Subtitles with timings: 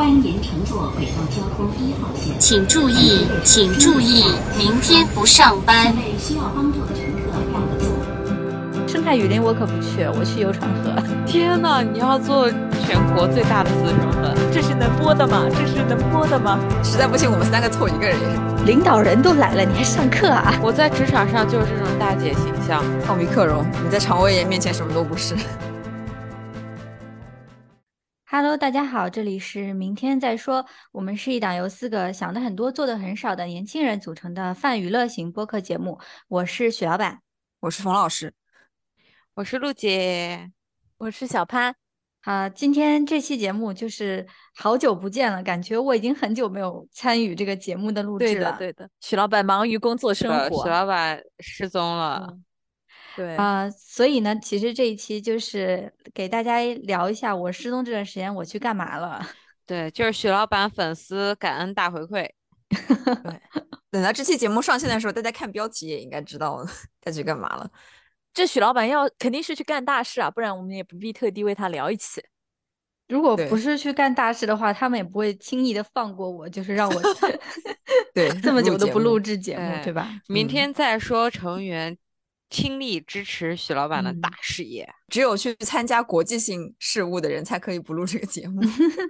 [0.00, 2.34] 欢迎您乘坐轨道交通一号线。
[2.38, 4.24] 请注意，请注意，
[4.56, 5.94] 明天不上班。
[5.94, 8.88] 为需要帮助的乘客让个座。
[8.88, 10.90] 生态雨林我可不去，我去游船河。
[11.28, 15.44] 天呐，你要做全国最大的自成河，这是能播的吗？
[15.50, 16.58] 这是能播的吗？
[16.82, 18.64] 实在不行，我们三个凑一个人也是。
[18.64, 20.54] 领导人都来了，你还上课啊？
[20.62, 22.82] 我在职场上就是这种大姐形象。
[23.06, 25.36] 奥密克戎，你在肠胃炎面前什么都不是。
[28.32, 30.64] Hello，大家好，这里是明天再说。
[30.92, 35.98] 我们是一档由四个想的很多、做的很少的年轻人组成的泛娱乐型播客节目。
[36.28, 37.20] 我是许老板，
[37.58, 38.32] 我是冯老师，
[39.34, 40.52] 我是陆姐，
[40.98, 41.74] 我是小潘。
[42.20, 44.24] 啊，今天这期节目就是
[44.54, 48.52] 好久不见了，感觉我已经很久没有参与这个节目的录制了。
[48.52, 50.36] 的对的，许老板忙于工作生活。
[50.36, 52.28] 呃许老板失踪了。
[52.30, 52.44] 嗯
[53.16, 59.20] 对啊、所以呢，其实这一期就是给大家聊一下我失踪这段时间我去干嘛了。
[59.66, 62.28] 对，就是许老板粉丝感恩大回馈。
[62.70, 63.40] 对
[63.90, 66.64] 等到这期节目上线的时候，大家看标题也应该知道
[67.00, 67.68] 他去干嘛了。
[68.32, 72.22] 这许老板要肯定是去干大事啊，不然我们也不必特地为他聊一期。
[73.08, 77.02] 如果不是去干大事的话，他们也不会轻易的放过我，就是让我
[78.14, 80.08] 对这么久都不录制节目，对对吧？
[80.28, 81.98] 明嗯天再说成员
[82.50, 84.86] 倾力支持许老板的嗯大事业。
[85.08, 88.60] 只有去参加国际性事务的人才可以不录这个节目。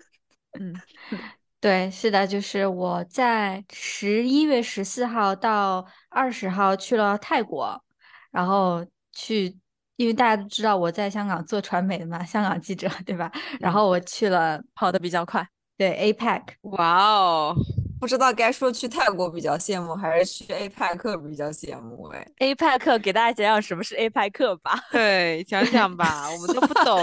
[0.59, 0.75] 嗯，
[1.61, 7.83] 对，是的，就是我在十一月十四号到二十号去了泰国，
[8.31, 9.57] 然后去，
[9.97, 13.31] 因为大家都知道我在香港做传媒的嘛，香港记者，对吧？
[13.61, 15.47] 然嗯后我去了，跑得比较快。
[15.77, 17.57] 对 APEC，哇哦，
[18.01, 22.09] 不知道该说去泰国比较羡慕，还是去 APEC 比较羡慕？
[22.09, 24.73] 哎，APEC 给大家讲讲什么是 APEC 吧。
[24.91, 26.97] 对，讲讲吧，我们都不懂。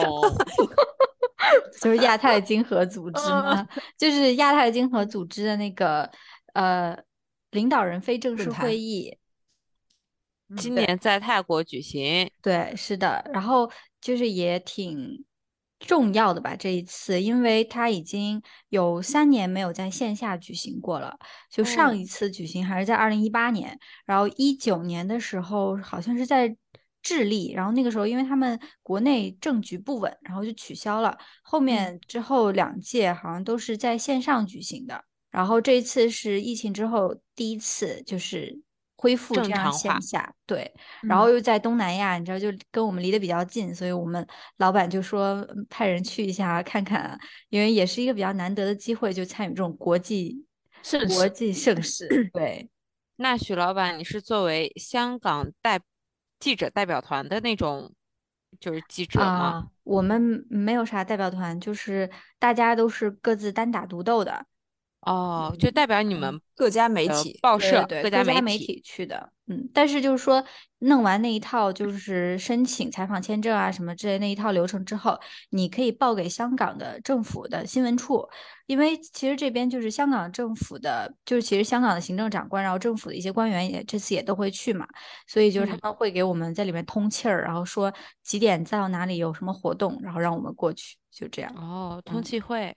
[1.80, 6.10] 就是亚太经合组织嘛， 就是亚太经合组织的那个
[6.54, 6.98] 呃
[7.52, 9.16] 领导人非正式会议，
[10.58, 13.72] 今年在泰国举行，对，是的，然后
[14.02, 15.24] 就是也挺
[15.80, 21.18] 重要的吧，这一次，因为它已经有三年没有在线下举行过了，
[21.52, 26.58] 就上哦一次举行还是在二零一八年，然后一九年的时候好像是在
[27.04, 38.60] 智利，然后那个时候因为他们国内政局不稳，然后就取消了，后面之后两届好像都是在线上举行的，然后这一次是疫情之后第一次就是
[39.00, 40.74] 恢复这样正常线下，对。
[41.04, 44.26] 然后又在东南亚，你知道，就跟我们离得比较近，所以我们
[44.58, 47.18] 老板就说嗯派人去一下看看，
[47.50, 50.44] 因为也是一个比较难得的机会，就参与这种国际
[50.82, 52.30] 盛国际盛事。
[52.34, 52.70] 对，
[53.18, 55.80] 那许老板，你是作为香港代
[56.40, 57.94] 记者代表团的那种，
[58.60, 59.26] 就是记者吗？
[59.26, 62.10] 啊，我们没有啥代表团，就是
[62.40, 64.46] 大家都是各自单打独斗的。
[65.02, 68.42] 哦，就代表你嗯们各家媒体报社、对，各各家。
[68.42, 70.44] 媒体去的，嗯，但是就是说
[70.80, 75.18] 弄完那一套就是申请采访签证啊什么之类那一套流程之后，
[75.52, 78.28] 你可以报给香港的政府的新闻处，
[78.66, 84.86] 因为其实这边就是香港政府的，就是其实香港的行政长官，然后政府的一些官员也这次也都会去嘛，
[85.26, 87.94] 所以就是他嗯们会给我们在里面通气儿，然后说
[88.24, 92.76] 几点到哪里有什么活动，然后让我们过去，就这样，哦，通嗯气会、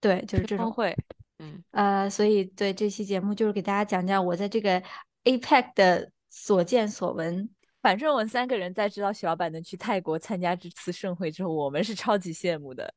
[0.00, 0.70] 对，就是这种。
[0.70, 0.96] 会，
[1.38, 4.82] 嗯，呃，所以对这期节目就是给大家讲讲我在这个
[5.24, 7.48] APEC 的所见所闻。
[7.82, 12.94] 反正我们三个人在知道许老板能去泰国参加这次盛会之后，我们是超级羡慕的，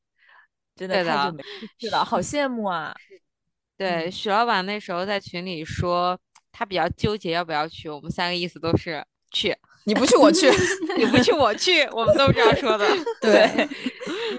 [0.75, 1.43] 真的对的太久没
[1.77, 2.95] 去了，好羡慕啊！
[3.75, 6.17] 对，嗯许老板那时候在群里说
[6.53, 9.53] 他比较纠结要不要去，我们三个意思都是去，
[9.85, 10.49] 你不去我去，
[10.97, 12.87] 你不去我去，我们都是这样说的。
[13.19, 13.67] 对，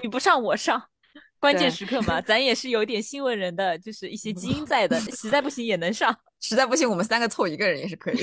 [0.01, 0.81] 你不上我上，
[1.39, 6.15] 关键时刻嘛， 咱也是有点新闻人的，就是一些基因在的， 实在不行也能上。
[6.41, 8.17] 实在不行我们三个凑一个人也是可以。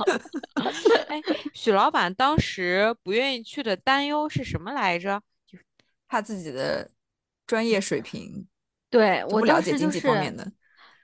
[1.08, 1.20] 哎，
[1.54, 5.20] 许老板当时不愿意去的担忧是什么来着？
[6.08, 6.90] 怕自己的
[7.46, 8.46] 专业水平
[8.90, 10.50] 对我都不了解经济方是面的。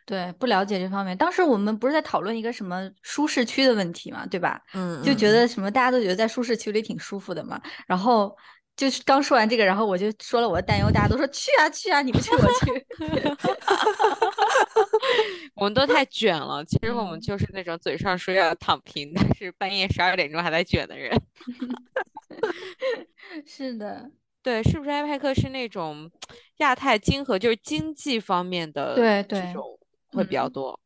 [0.05, 1.17] 对不了解这方面。
[1.17, 4.61] 当时我们不是在讨论一个什么舒适区的问题嘛，对吧？
[4.75, 7.61] 嗯，就觉嗯得什么大家都觉得在舒适区里挺舒服的嘛。
[7.87, 8.35] 然后
[8.79, 12.87] 就是刚说完这个，然后我就说了我的担忧，大家都说去啊去啊，你不去我去。
[15.57, 16.65] 我们都太卷了。
[16.65, 21.21] 其实我们嗯就是那种嘴上说要躺平，但是半夜十二点钟还在卷的人。
[23.45, 24.13] 是的，
[24.45, 26.09] 对，是不是埃派克是那种
[26.59, 29.77] 亚太经合，就是经济方面的对对这种
[30.13, 30.81] 会比较嗯多？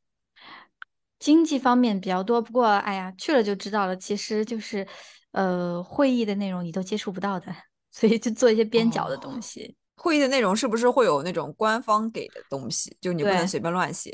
[1.19, 4.87] 经济方面比较多，不过哎呀，去了就知道了，其实就是
[5.33, 7.55] 呃会议的内容你都接触不到的，
[7.93, 9.77] 所以就做一些边角的东哦西。
[9.95, 12.97] 会议的内容是不是会有那种官方给的东西？
[13.01, 14.13] 就你不能随便乱写，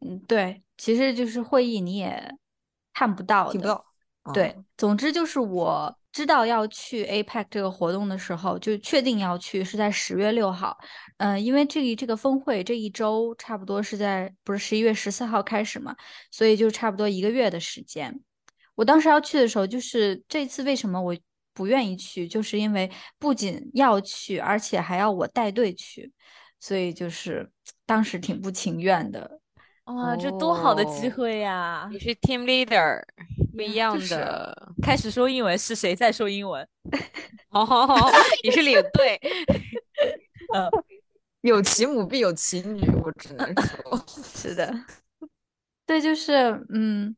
[0.00, 2.34] 嗯，对，其实就是会议你也
[2.94, 3.52] 看不到的。
[3.52, 3.74] 听不到。
[3.74, 3.84] 嗯
[4.34, 10.76] 对，总之就是我知道要去 APEC 这个活动的时候，就确定要去是在十月六号。
[11.16, 15.96] 嗯、因为这个这个峰会这一周差不多是在不是十一月十四号开始嘛，
[16.30, 18.20] 所以就差不多一个月的时间。
[18.74, 21.16] 我当时要去的时候，就是这次为什么我
[21.58, 22.88] 不愿意去，就是因为
[23.18, 26.12] 不仅要去，而且还要我带队去，
[26.60, 27.50] 所以就是
[27.84, 29.40] 当时挺不情愿的。
[29.86, 31.88] 哇，这多好的机哦会呀！
[31.90, 33.02] 你是 team leader，
[33.56, 34.72] 不一样就是的。
[34.80, 36.64] 开始说英文是谁在说英文？
[37.50, 38.08] 好好好，
[38.44, 39.20] 你是领队。
[41.40, 44.04] 有其母必有其女，我只能说。
[44.22, 44.72] 是的，
[45.86, 47.16] 对，就是嗯，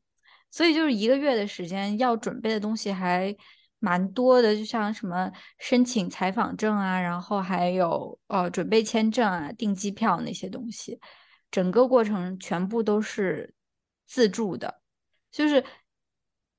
[0.50, 3.34] 所以就是一个月的时间，要准备的东西还
[3.80, 11.00] 蛮多的，就像什么申请采访证啊，然后还有呃准备签证啊、订机票那些东西，
[11.50, 13.52] 整个过程全部都是
[14.06, 14.80] 自助的，
[15.32, 15.64] 就是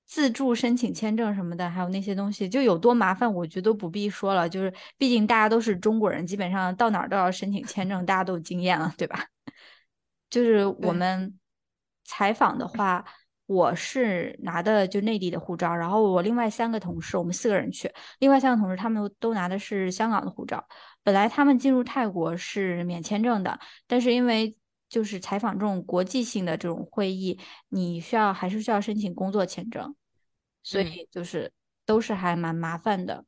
[0.05, 4.49] 自助申请签证什么的，还有那些东西，就有多麻烦，我觉得都不必说了。
[4.49, 9.27] 就是毕竟大家都是中国人，基本上到哪儿都要申请签证，大家都有经验了，对吧？
[10.29, 11.37] 就是我们
[12.03, 13.05] 采访的话，
[13.51, 20.65] 我是拿的就内地的护照，然后我另外三个同事，我们四个人去，另外三个同事他们都都拿的是香港的护照。
[21.03, 24.55] 本来他们进入泰国是免签证的，但是因为
[24.87, 27.37] 就是采访这种国际性的这种会议，
[27.67, 29.93] 你需要还是需要申请工作签证，
[30.63, 31.51] 所嗯以就是
[31.85, 33.25] 都是还蛮麻烦的。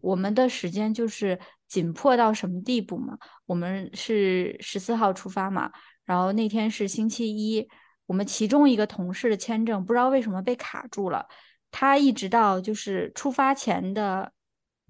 [0.00, 3.18] 我们的时间就是紧迫到什么地步嘛？
[3.46, 5.72] 我们是十四号出发嘛，
[6.04, 7.68] 然后那天是星期一，
[8.08, 11.26] 我们其中一个同事的签证不知道为什么被卡住了，
[11.70, 14.32] 他一直到就是出发前的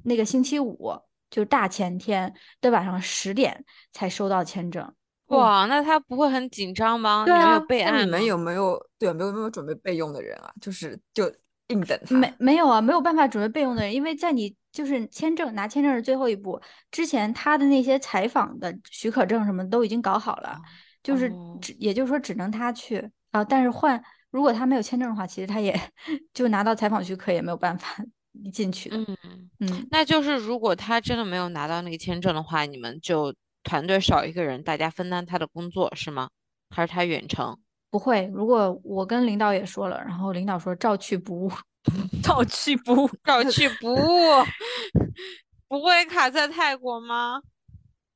[0.04, 0.92] 那个星期五，
[1.28, 4.94] 就大前天的晚上十点才收到签证。
[5.26, 7.24] 哇，那他不会很紧张吗？
[7.26, 8.06] 对你们有备案？
[8.06, 10.50] 你们有没有对没有没有准备备用的人啊？
[10.60, 11.30] 就是就
[11.66, 12.14] 硬等他。
[12.14, 16.58] 没没有啊，没有办法准备备用的人，因为在你就是签证拿签证是最后一步，
[16.92, 20.56] 之前他的那些采访的许可证什么都已经搞好了，
[21.08, 25.74] 就是哦只也就是说只能他去啊，但是换如果他没有签证的话，其实他也
[26.34, 27.96] 就拿到采访许可也没有办法
[28.52, 28.98] 进去的。
[28.98, 29.16] 嗯，
[29.60, 36.28] 嗯，那就是如果他真的没有拿到那个签证的话，你们就团队少一个人，大家分担他的工作是吗？
[36.68, 37.58] 还是他远程？
[37.90, 41.50] 不会，如果我跟领导也说了，然后领导说照去不误，
[42.22, 43.10] 照去不误。
[43.24, 43.98] 照去不误，
[45.68, 47.40] 不会卡在泰国吗？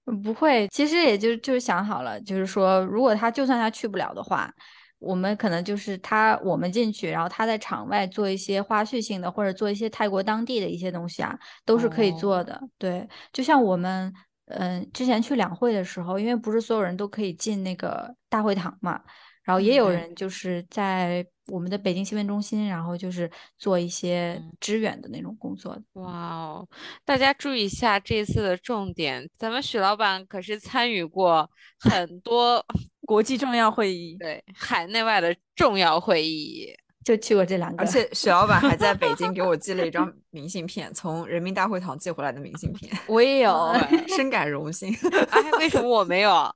[0.07, 4.53] 嗯不会，其实也就就是想好了，就是说，如果他就算他去不了的话，
[4.99, 12.61] 我们可能就是他我们进去，然后他在场外做一些花絮性的，或者做一些泰国当地的一些东西啊，都是可以做的。
[12.79, 14.13] 对，就像我们
[14.47, 19.01] 嗯、之前去两会的时候，因为不是所有人都可以进那个大会堂嘛，
[19.43, 25.83] 然后也有嗯人就是在我们的北京新闻中心，然后就是做一些嗯支援的那种工作的。
[25.95, 26.69] 哇哦，
[27.05, 31.51] 大家注意一下这次的重点，咱们许老板可是参与过
[31.81, 32.65] 很多
[33.07, 36.73] 国际重要会议，对海内外的重要会议。
[37.05, 43.75] 就去过这两个，而且许老板还在北京给我寄了一张 明信片，从人民大会堂寄回来的明信片， 我也有。
[44.07, 44.95] 深感荣幸。
[45.31, 46.49] 哎，为什么我没有？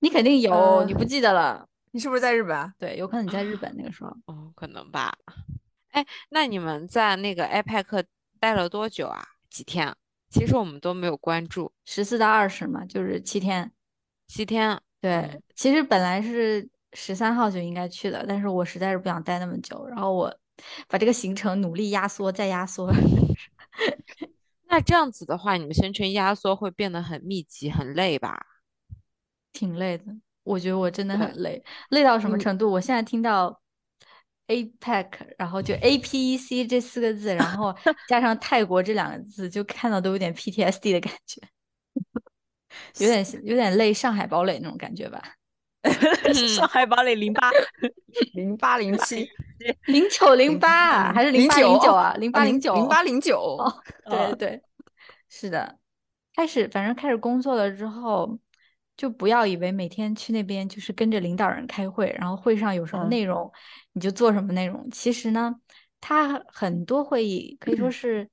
[0.00, 1.66] 你肯定有，呃你不记得了。
[1.92, 2.74] 你是不是在日本啊？
[2.78, 5.16] 对，有可能你在日本那个时候，哦，可能吧。
[5.90, 8.04] 哎，那你们在那个 IPAC
[8.40, 9.22] 待了多久啊？
[9.48, 9.94] 几天啊？
[10.30, 13.70] 其实我们都没有关注，十四到二十嘛，就是七天。
[14.26, 14.80] 七天。
[15.00, 20.34] 对，嗯其实本来是十三号就应该去的，但是我实在是不想待那么久，然后我
[20.88, 22.90] 把这个行程努力压缩再压缩。
[24.68, 28.46] 那这样子的话，你们行程压缩会变得很密集、很累吧？
[29.52, 30.04] 挺累的。
[30.44, 32.70] 我觉得我真的很累，累到什么嗯程度？
[32.70, 33.60] 我现在听到
[34.48, 35.08] APEC，
[35.38, 37.74] 然后就 APEC 这四个字，然 后
[38.08, 41.40] 加上泰国这两个字，就看到都有点 PTSD 的感觉，
[42.98, 45.22] 有点有点累上海堡垒那种感觉吧。
[46.56, 47.50] 上海堡垒零八，
[48.34, 49.28] 零八零七
[49.86, 52.14] 零九零八还是零八零九啊？
[52.14, 53.56] 零八零九，零八零九。
[53.56, 54.62] 哦，对哦对，
[55.28, 55.78] 是的。
[56.36, 58.38] 开始反正开始工作了之后，
[58.96, 63.50] 就不要以为每天去那边就是跟着领导人开会，然后会上有什么嗯内容
[63.92, 64.88] 你就做什么内容。
[64.90, 65.54] 其实呢，
[66.00, 68.30] 他很多会议可以说是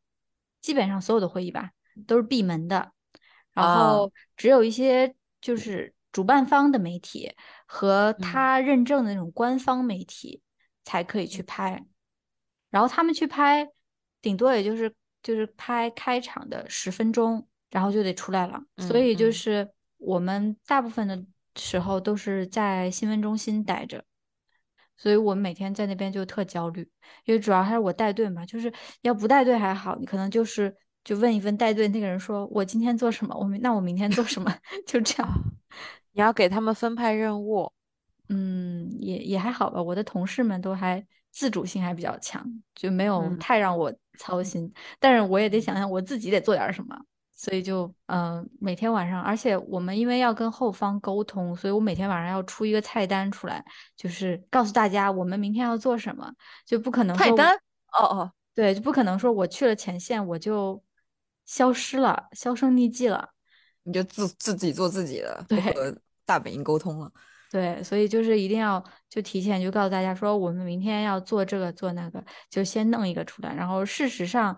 [0.62, 1.72] 基本上所有的会议吧
[2.06, 2.92] 都是闭门的，
[3.54, 7.34] 然啊后只有一些就是主办方的媒体
[7.66, 10.42] 和他认证的那种官方媒体
[10.84, 11.86] 才可以去拍。
[12.70, 13.68] 然后他们去拍，
[14.22, 18.62] 顶多也就是就是拍开场的十分钟，然后就得出来了。
[18.78, 21.24] 所嗯以就嗯是我们大部分的
[21.56, 24.04] 时候都是在新闻中心待着，
[24.98, 26.90] 所以我每天在那边就特焦虑，
[27.26, 34.54] 因为主要还是我带队嘛，就是要不带队还好，你可能就是就问一问带队那个人说，我今天做什么，我明那我明天做什么，
[34.88, 35.32] 就这样。
[36.14, 37.72] 你要给他们分派任务。
[38.32, 39.82] 嗯，也也还好吧。
[39.82, 44.72] 我的同事们都还自主性还比较强，就没有嗯太让我操心。
[45.00, 46.96] 但是我也得想想我自己得做点儿什么，
[47.42, 53.64] 所以就嗯、呃每天晚上，而且我们因为要跟后方沟通，所以我每天晚上要出一个菜单出来，
[53.96, 56.30] 就是告诉大家我们明天要做什么，
[56.66, 57.56] 就不可能菜单
[57.98, 60.84] 哦哦，对，就不可能说我去了前线我就
[61.46, 63.30] 消失了，销声匿迹了。
[63.84, 67.10] 你就自自己做自己的，对不和大本营沟通了。
[67.52, 73.56] 对，所以就是一定要就提前就告诉大家说，我们明天要做这个做那个，就先弄一个出来。
[73.56, 74.56] 然后事实上，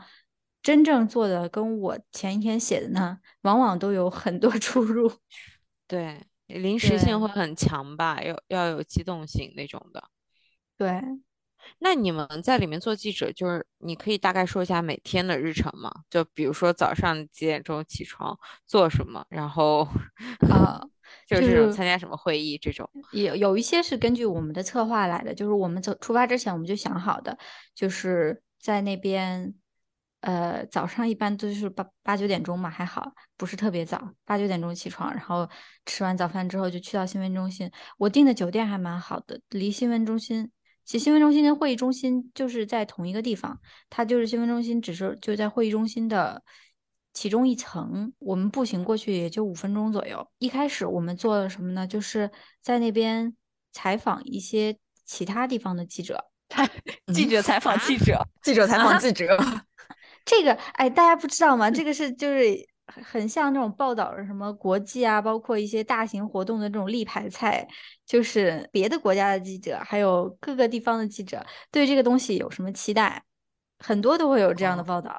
[0.62, 5.12] 真正做的跟我前一天写的呢，往往都有很多 出入。
[5.88, 10.04] 对，临时性会很强吧，要要有机动性那种的。
[10.78, 11.02] 对，
[11.80, 15.92] 那你们在里面做记者，就是你可以大概说一下每天的日程吗？
[16.10, 19.88] 就比如说早上几点钟起床做什么，然后
[20.50, 20.82] 啊
[21.28, 22.90] 就就是参加什么会议这种。
[23.12, 27.38] 有有一些是根据我们的策划来的，就是我们走出发之前我们就想好的，
[27.76, 29.54] 就是在那边，
[30.22, 35.48] 呃，早上一般都是八八九点钟嘛，还好，不是特别早，八九点钟起床，然后
[35.86, 37.70] 吃完早饭之后就去到新闻中心。
[37.98, 40.52] 我订的酒店还蛮好的，离新闻中心，
[40.86, 43.60] 其实新闻中心跟会议中心就是在同一个地方，
[43.90, 46.44] 它就是新闻中心，只是就在会议中心的
[47.14, 50.28] 其中一层，我们步行过去也就五分钟左右。
[50.38, 51.88] 一开始我们做了什么呢？
[51.88, 52.30] 就是
[52.62, 53.36] 在那边
[53.72, 56.28] 采访一些其他地方的记者。
[57.14, 59.38] 记者采访记者，记者采访记者，
[60.26, 61.70] 这个，哎，大家不知道吗？
[61.70, 67.68] 这个是就是很很像那种报道什么国际啊，包括一些大型活动的这种立牌菜，
[68.06, 73.24] 就是别的国家的记者，还有各个地方的记者对这个东西有什么期待，
[73.80, 75.12] 很多都会有这样的报道。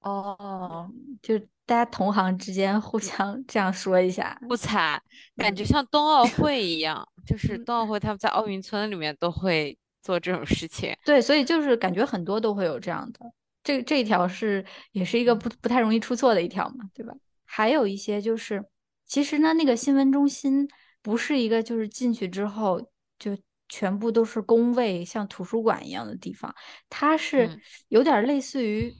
[0.00, 0.90] 哦，哦
[1.22, 4.36] 就大家同行之间互相这样说一下。
[4.48, 5.00] 不惨，
[5.36, 10.96] 感嗯觉像冬奥会一样，就是冬奥会他们在奥运村里面都会做这种事情。
[11.04, 13.20] 对，所以就是感觉很多都会有这样的，
[13.62, 17.14] 这这一条是也是一个不不太容易出错的一条嘛，对吧？
[17.44, 18.64] 还有一些就是，
[19.06, 20.68] 其实呢，那个新闻中心
[21.02, 22.80] 不是一个就是进去之后
[23.18, 23.36] 就
[23.68, 26.54] 全部都是工位，像图书馆一样的地方，
[26.88, 28.92] 它是嗯有点类似于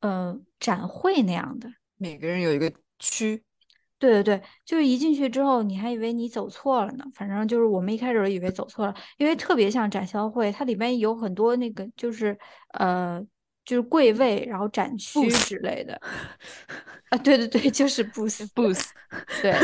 [0.00, 1.68] 呃展会那样的。
[1.96, 3.42] 每个人有一个区，
[3.98, 7.04] 对对对，就是一进去之后，你还以为你走错了呢。
[7.14, 12.38] 反正就是我们一开始以为走错了，因为特别像展销会，它里面有很多那个就是
[12.74, 13.24] 呃
[13.66, 16.00] 就是贵位，然后展区之类的。
[17.10, 18.88] 啊，对对对，就是 booth booth，
[19.42, 19.54] 对，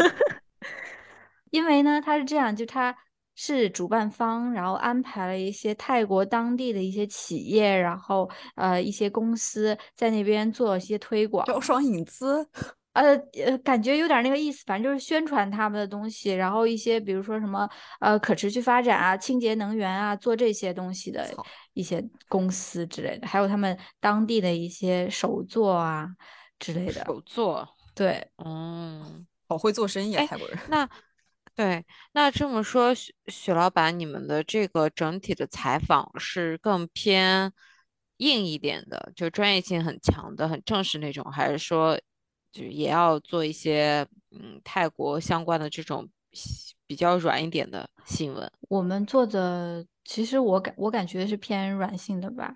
[1.51, 2.95] 因为呢，它是这样，就它
[3.35, 11.47] 是主办方，然后安排了一些泰国当地的一些企业，然后呃一些公司在那边做一些推广。
[11.47, 12.47] 招商引资，
[12.93, 17.69] 呃呃，感觉有点那个意思，反正就是宣传他们的东西，然后一些比如说什么
[18.01, 21.27] 呃可持续发展啊、清洁能源啊，做这些东西的
[21.73, 26.09] 一些公司之类的，还有他们当地的一些手作啊
[26.59, 27.05] 之类的。
[27.05, 30.59] 手作，对，嗯，好会做生意啊，哎泰国人。
[30.69, 30.89] 那
[31.55, 37.53] 对，那这么说，许许老板，你们的这个整体的采访是更偏
[38.17, 41.99] 硬一点的，就专业性很强的、很正式那种，还是说
[42.53, 46.09] 就也要做一些嗯泰国相关的这种
[46.87, 48.51] 比较软一点的新闻？
[48.69, 52.55] 我们做的其实我感我感觉是偏软性的吧。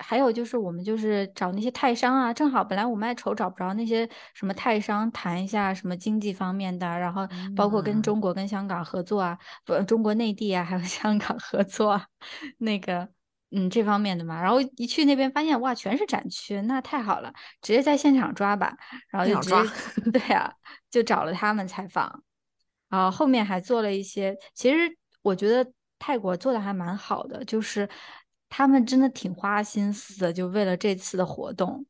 [0.00, 7.26] 还有就是我们就是找那些泰商啊，正好本来我们还愁找不着那些什么泰商谈一下什么经济方面的，然后
[7.56, 12.06] 包括跟嗯中国跟香港合作啊，不中国内地啊，还有 香港合作啊，
[12.58, 13.08] 那个
[13.50, 14.40] 嗯这方面的嘛。
[14.42, 18.76] 然后一去那边发现哇，全是展区，那太好了，直接在现场抓吧，
[19.10, 20.52] 然后就直接 对啊，
[20.90, 22.22] 就找了他们采访。
[22.88, 27.88] 然后后面还做了一些，其实我觉得泰国做的还蛮好的，就是
[28.48, 31.84] 他们真的挺花心思的，就为了这次的活动。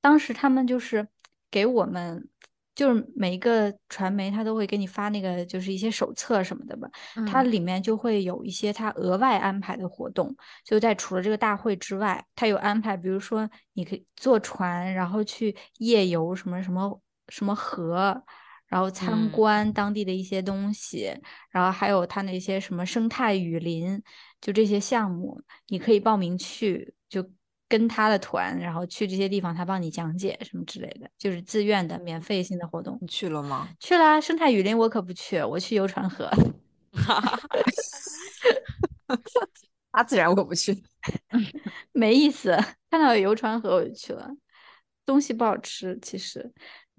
[0.00, 1.06] 当时他们就是
[1.48, 2.28] 给我们，
[2.74, 6.88] 就是每一个传媒他都会给你发那个就是一些手册什么的吧，
[7.26, 18.22] 它嗯里面就会有一些他额外安排的活动，就在除了这个大会之外，他有安排，比如说你可以坐船，然后去夜游什么什么什么河。
[18.66, 21.14] 然后参嗯观当地的一些东西，
[21.50, 24.02] 然后还有它那些什么生态雨林，
[24.40, 25.38] 就这些项目，
[25.68, 27.22] 你可以报名去，就
[27.72, 32.98] 跟他的团，然后去这些地方，他帮你讲解什么之类的，就是自愿的、免费性的活动。
[33.00, 33.66] 你去了吗？
[33.80, 36.30] 去啦，生态雨林我可不去，我去游船河。
[39.90, 40.82] 大自然我不去。
[41.92, 42.54] 没意思。
[42.90, 44.28] 看到有游船河我就去了，
[45.06, 46.52] 东西不好吃其实，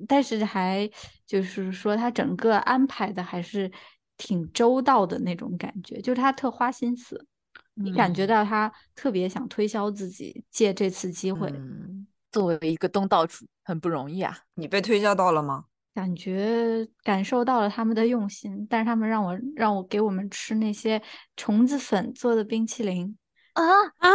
[0.07, 0.89] 但是还
[1.27, 3.71] 就是说他整个安排的还是
[4.17, 7.27] 挺周到的那种感觉，就是他特花心思，
[7.75, 11.49] 你感觉到他特别想推销自己，借这次机会。
[11.49, 14.37] 嗯，作为一个东道主，很不容易啊。
[14.55, 15.65] 你被推销到了吗？
[15.95, 20.99] 感觉感受到了他们的用心，但是他们让我让我给我们吃那些
[21.37, 23.15] 虫子粉做的冰淇淋
[23.53, 23.63] 啊
[23.99, 24.09] 啊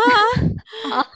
[0.90, 1.06] 啊，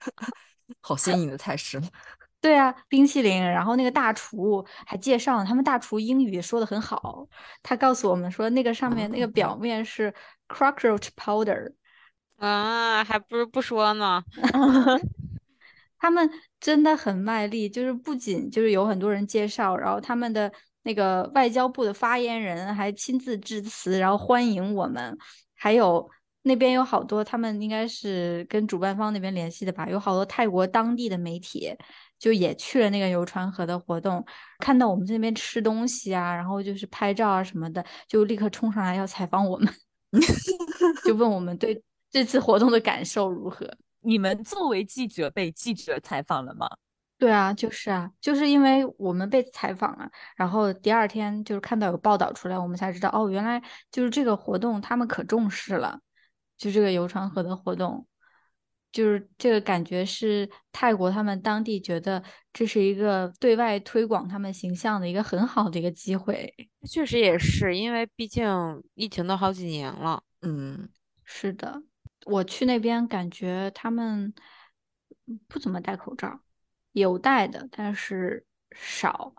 [0.80, 1.78] 好新颖的菜式。
[2.40, 3.42] 对啊，冰淇淋。
[3.42, 7.28] 然后那个大厨还介绍，他们大厨英语说的很好。
[7.62, 10.14] 他告诉我们说，那个上面那个表面是
[10.48, 11.74] cockroach powder。
[12.36, 14.22] 啊，还不如不说呢。
[15.98, 20.52] 他们真的很卖力，就是不仅就是有很多人介绍，然后他们的
[20.82, 25.16] 那个外交部的发言人还亲自致辞，然后欢迎我们。
[25.54, 26.08] 还有
[26.42, 31.74] 那边有好多，他们应该是跟主办方那边联系的吧，有好多泰国当地的媒体
[32.18, 34.24] 就也去了那个游船河的活动，
[34.58, 39.74] 看到我们这边吃东西啊，然后就是拍照啊什么的，就立刻冲上来要采访我们，
[41.04, 43.70] 就问我们对这次活动的感受如何。
[44.00, 46.68] 你们作为记者被记者采访了吗？
[47.18, 53.60] 对啊，就是啊，就是因为我们被采访了，然后第二天就是看到有报道出来，我们才知道哦，原来
[53.90, 55.98] 就是这个活动他们可重视了，
[56.58, 58.06] 就这个游船河的活动，
[58.92, 62.22] 就是这个感觉是泰国他们当地觉得
[62.52, 66.54] 这是一个对外推广他们形象的一个很好的一个机会。
[66.86, 68.46] 确实也是，因为毕竟
[68.94, 70.22] 疫情都好几年了。
[70.42, 70.86] 嗯，
[71.24, 71.82] 是的。
[72.26, 74.34] 我去那边感觉他们
[75.46, 76.40] 不怎么戴口罩，
[76.90, 79.32] 有戴的，但是少，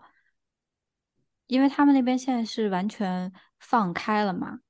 [1.46, 4.60] 因为他们那边现在是完全放开了嘛，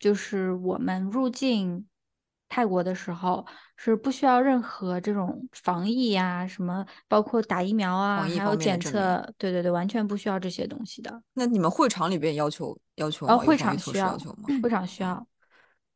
[0.00, 1.86] 就是我们入境
[2.48, 11.22] 泰国的时候是不需要任何这种防疫呀，什么包括打疫苗啊，还有检测，对对对，完全不需要这些东西的。
[11.34, 14.18] 那你们会场里边要求要求哦，会场需要，要
[14.60, 15.24] 会场需要。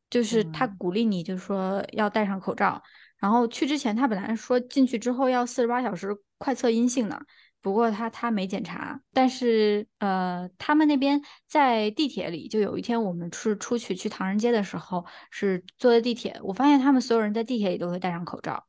[0.09, 2.81] 就是他鼓励你，就是说要戴上口罩。
[3.17, 7.19] 然后去之前，他本来说进去之后要四十八小时快测阴性呢，
[7.61, 8.99] 不过他他没检查。
[9.13, 18.65] 但是呃，他们那边在地铁里，就有一天我们是出去去唐人街的时候，是坐的地铁，我发现他们所有人在地铁里都会戴上口罩，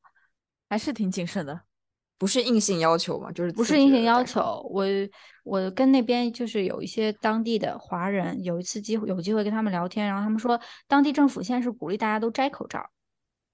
[0.70, 1.62] 还是挺谨慎的。
[2.18, 4.66] 不是硬性要求嘛，就是不是硬性要求。
[4.70, 4.85] 我
[5.44, 12.88] 我跟那边就是有一些当地的华人，有一次机会有机会跟他们聊天，然后他们说，当地政府现在是鼓励大家都摘口罩，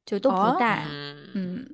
[0.07, 0.87] 就都不戴，
[1.35, 1.66] 嗯，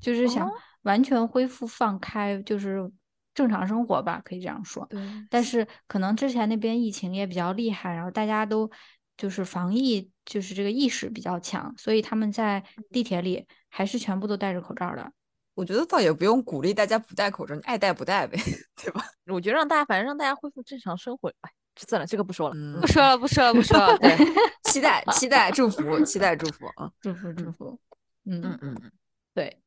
[0.00, 0.50] 就是想
[0.82, 2.90] 完全恢复放开，就是
[3.34, 4.86] 正常生活吧，可以这样说。
[4.88, 5.00] 对。
[5.28, 8.70] 但是可能之前那边疫情也比较厉害，然后大家都
[9.16, 15.12] 就是防疫就是这个意识比较强，所以他们在地铁里还是全部都戴着口罩的。
[15.56, 18.36] 我觉得倒也不用鼓励大家不戴口罩，你爱戴不戴呗，
[18.76, 19.02] 对吧？
[19.28, 21.30] 我觉得让大家，反正让大家恢复正常生活。
[21.40, 23.96] 哎，算了，这个不说了，不说了，不说了，不说了。
[23.96, 24.14] 对，
[24.64, 27.80] 期待，期待，祝福，期待，祝福啊，祝福，祝福。
[28.26, 28.92] 嗯嗯嗯，
[29.32, 29.58] 对。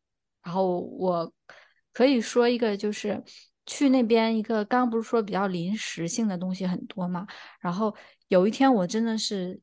[0.43, 1.33] 然后我
[1.91, 3.23] 可以说一个，就是
[3.65, 7.25] 去那边一个，刚刚不是说比较临时性的东西很多嘛？
[7.59, 7.95] 然后
[8.27, 9.59] 有一天我真的是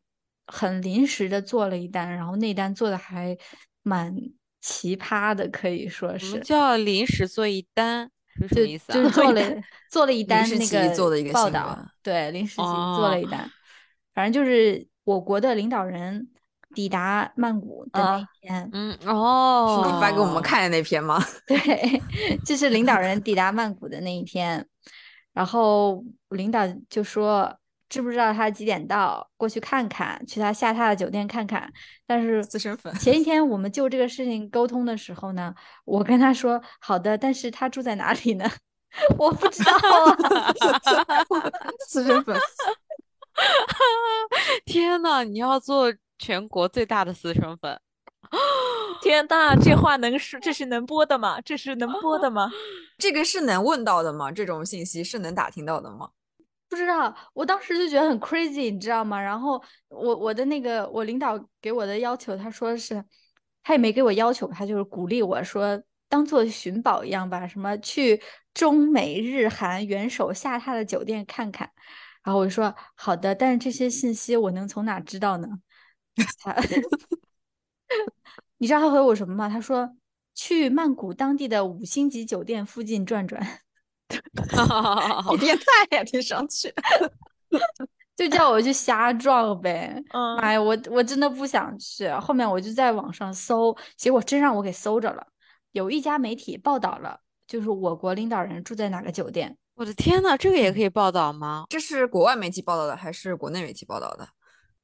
[0.49, 3.39] 很临时的做了一单，然后那单做的还
[3.85, 4.13] 蛮。
[4.67, 8.95] 奇葩的可以说是，叫临时做一单是什么意思啊？
[8.97, 9.41] 就是做了
[9.89, 13.49] 做了一单那个做的一个报道，对，临时做了一单，
[14.13, 16.29] 反正就是我国的领导人
[16.75, 21.23] 抵达曼谷的那一天，嗯哦，是你发给我们看的那篇吗？
[21.47, 22.03] 对，
[22.45, 24.67] 就是领导人抵达曼谷的那一天，
[25.33, 27.57] 然后领导就说。
[27.89, 29.29] 知不知道他几点到？
[29.37, 31.73] 过去看看，去他下榻的酒店看看。
[32.07, 32.93] 但是私生粉。
[32.95, 38.51] 前一天我们就这个事情沟通的时候呢，我跟他说好的，但是他住在哪里呢？
[39.19, 40.53] 我不知道啊。
[41.87, 42.37] 私生粉。
[44.65, 47.79] 天呐，你要做全国最大的私生粉？
[49.03, 50.41] 天呐，这话能说？
[50.41, 51.41] 这是能播的吗？
[51.43, 52.51] 这是能播的吗？
[52.99, 54.33] 这个是能问到的吗？
[54.33, 56.09] 这种信息是能打听到的吗？
[56.77, 59.19] 不知道，我当时就觉得很 crazy，你知道吗？
[59.19, 63.03] 然后我我的那个我领导给我的要求，他说是，
[63.63, 68.21] 他也没给我要求，他就是鼓励我说当做寻宝一样吧，什么去
[68.53, 71.71] 中美日韩元首下榻的酒店看看。
[72.23, 75.49] 然后我就说好的，但是这些信息我能从哪知道呢？
[76.41, 76.55] 他，
[78.59, 79.49] 你知道他回我什么吗？
[79.49, 79.97] 他说
[80.35, 83.61] 去曼谷当地的五星级酒店附近转转，
[85.23, 85.65] 好变态
[85.97, 86.73] 呀、听上去。
[88.17, 90.03] 就叫我去瞎撞呗。
[90.13, 92.09] 嗯妈呀，我我真的不想去。
[92.13, 95.27] 后面我就在网上搜，结果真让我给搜着了。
[95.73, 99.59] 有一家媒体报道了，就是我国领导人住在哪个酒店。
[99.75, 101.67] 我的天呐，这个也可以报道吗？
[101.69, 104.27] 这是国外媒体报道的还是国内媒体报道的？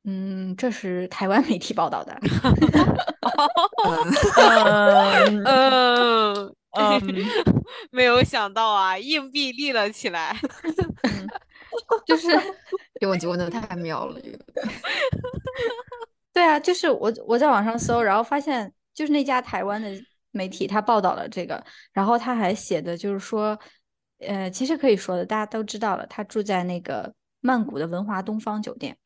[0.04, 2.14] 嗯，这是台湾媒体报道的。
[5.46, 7.24] 嗯嗯嗯，
[7.90, 10.36] 没有想到啊，硬币立了起来。
[12.06, 12.28] 就是
[13.00, 14.20] 这问题问的太妙了，
[16.32, 19.90] 对啊，就是我我在网上搜，然后发现就是那家台湾的
[20.30, 23.58] 媒体他报道了这个，然后他还写的就是说，
[24.18, 28.96] 呃，其实可以说的，大家都知道了，他住在那个曼谷的文华东方酒店。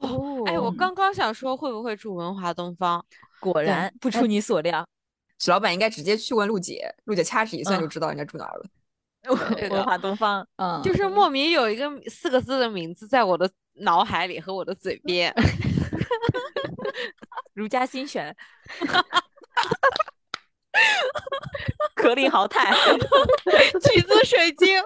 [0.00, 3.04] 哦，哎，我刚刚想说会不会住文华东方？
[3.40, 4.86] 果然不出你所料，
[5.38, 8.64] 许老板应该直接去问陆姐，陆姐掐指一算就嗯知道人家住哪儿了。
[9.70, 15.34] 文华东方，嗯，就是莫名有一个四个字的名字在我的脑海里和我的嘴边。
[17.54, 18.36] 儒家心选，
[21.94, 22.74] 格林豪泰，
[23.92, 24.82] 橘子水晶。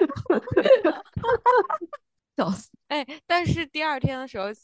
[2.37, 2.69] 笑死！
[2.89, 4.61] 哎，但是第二天的时候，其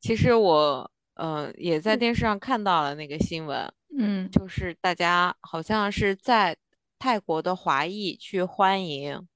[0.00, 6.56] 其实我呃也在电视上看到了那个新闻，嗯就是大家好像是在
[6.98, 9.26] 泰国的华裔去欢迎，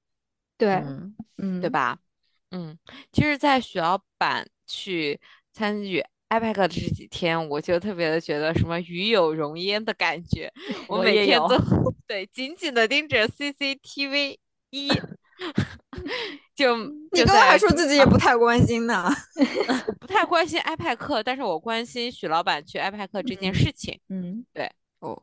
[0.57, 1.69] 对，嗯，嗯对？
[1.69, 1.99] 吧？
[2.51, 2.77] 嗯，
[3.11, 5.19] 其实，在许老板去
[5.53, 10.51] 参与 IPAC 的这几天，我就特别的觉得什么与有荣焉的感觉。
[10.87, 11.57] 我每天都
[12.07, 14.37] 对紧紧的盯着 CCTV
[14.71, 14.89] 一，
[16.55, 19.09] 就就你刚刚还说自己也不太关心呢。
[19.87, 25.21] 我不太关心 IPAC，但是我关心许老板去 IPAC 这件事情，嗯，对哦，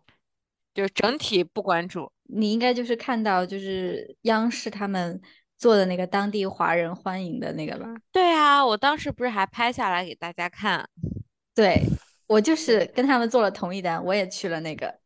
[0.75, 2.11] 就整体不关注。
[2.25, 5.21] 你应该就是看到就是央视他们
[5.57, 7.87] 做的那个当地华人欢迎的那个吧？
[8.13, 10.89] 对啊，我当时不是还拍下来给大家看？
[11.55, 11.81] 对，
[12.27, 14.99] 我就是跟他们做了同一单，我也去了那个。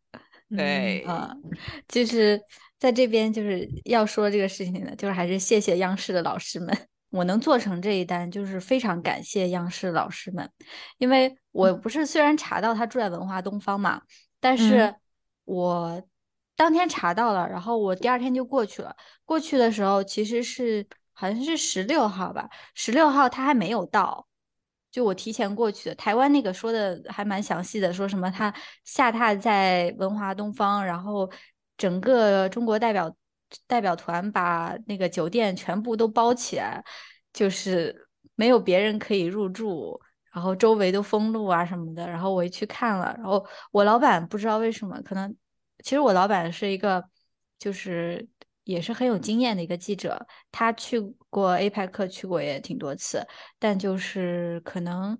[0.55, 1.43] 对，嗯，
[1.89, 2.39] 就是
[2.83, 6.77] 在这边就是要说这个事情呢，就是还是谢谢央视的老师们，
[7.11, 10.51] 我能做成这一单，就是非常感谢央视老师们，
[10.99, 14.03] 因为我不是虽然查到他住在文华东方嘛，
[14.41, 14.93] 但是
[15.45, 16.03] 我
[16.57, 24.27] 当天查到了，然后我第二天就过去了，过去的时候其实是好像是十六号吧，十六号他还没有到。
[24.91, 28.53] 就我提前过去的，台湾那个说的还蛮详细的，说什么他
[28.85, 31.31] 下榻在文华东方，然后
[31.77, 33.15] 整个中国代表
[33.67, 36.83] 代表团把那个酒店全部都包起来，
[37.33, 40.01] 就是没有别人可以入住，
[40.33, 42.09] 然后周围都封路啊什么的。
[42.09, 45.35] 然后我一去看了，然后我老板不知道为什么，可能
[45.85, 47.05] 其实我老板是一个
[47.59, 48.27] 就是
[48.65, 53.27] 也是很有经验的一个记者，他去过 APEC 去过也挺多次，
[53.59, 55.19] 但就是可能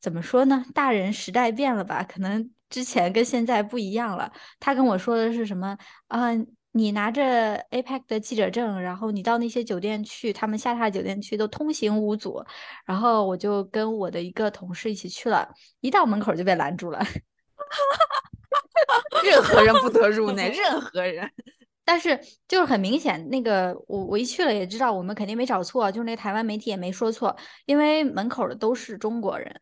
[0.00, 0.64] 怎么说呢？
[0.74, 2.04] 大人时代变了吧？
[2.04, 4.30] 可能之前跟现在不一样了。
[4.60, 6.28] 他跟我说的是什么啊？
[6.72, 12.44] 你拿着 APEC 的记者证，然后你到那些酒店去，他们下榻酒店去都通行无阻。
[12.84, 15.48] 然后我就跟我的一个同事一起去了，
[15.80, 17.00] 一到门口就被拦住了。
[19.24, 21.28] 任何人不得入内，任何人。
[21.84, 27.34] 但是就是很明显，那个我我一去了也知道，我们肯定没找错，就是那台湾媒体也没说错，
[27.64, 29.58] 因为门口的都是中国人，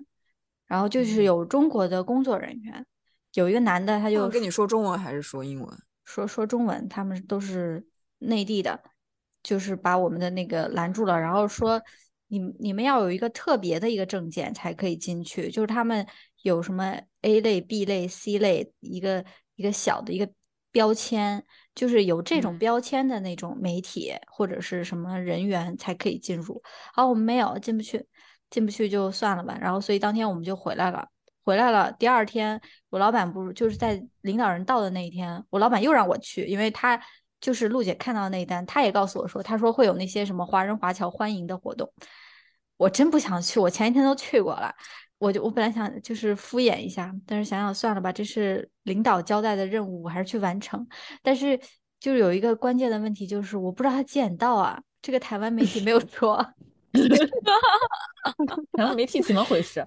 [0.67, 2.85] 然后就是有中国的工作人员，
[3.35, 5.79] 有一个男的他他就跟你说中文还是说英文？
[6.05, 7.87] 说说中文，他们都是
[8.19, 8.81] 内地的，
[9.43, 11.83] 就是把我们的那个拦住了，然后说
[12.29, 16.07] 你你们要有一个特别的一个证件才可以进去，就是他们
[16.43, 19.25] 有什么 A 类、B 类、C 类一个
[19.55, 20.29] 一个小的一个
[20.71, 22.59] 标签，就是有这种嗯。
[22.59, 26.63] 标签的那种媒体或者是什么人员才可以进入，
[26.97, 28.07] 然后我们没有进不去，
[28.57, 31.07] 进不去就算了吧，然后所以当天我们就回来了。
[31.45, 36.99] 回来了，第二天我老板不就是在领导人到的那一天，我老板又让我去，因为他
[37.39, 41.93] 就是陆姐看到的那一单，他也告诉我说，他说会有那些什么华人华侨欢迎的活动，
[42.79, 44.75] 我真不想去，我前一天都去过了，
[45.19, 50.89] 我就我本来想就是敷衍一下，但是想想算了吧，这是领导交代的任务，我还是去完成。
[51.23, 51.61] 但是
[52.01, 56.45] 就是有一个关键的问题，就是我不知道他几点到啊，这个台湾媒体没有说。
[58.77, 59.87] 台湾媒体怎么回事？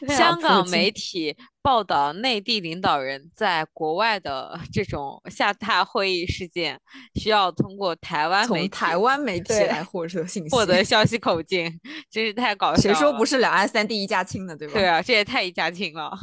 [0.06, 6.78] 香港媒体报道内地领导人在国外的 这种下榻会议事件，
[7.16, 11.68] 需要通过台湾媒台湾媒体对来获得信息，获得消息口径，
[12.08, 12.94] 真是太搞笑了。
[12.94, 14.74] 谁说不是两岸三地一家亲的，对吧？
[14.74, 16.16] 对啊，这也太一家亲了。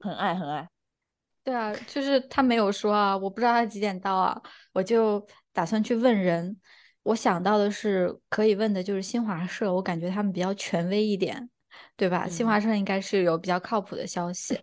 [0.00, 0.68] 很爱很爱。
[1.44, 6.56] 对啊，就是他没有说啊，我不知道他几点到啊，我就打算去问人。
[7.04, 11.48] 我想到的是可以问的就是新华社，我感觉他们比较权威一点，
[11.96, 12.26] 对吧？
[12.28, 14.58] 新华社应该是有比较靠谱的消息，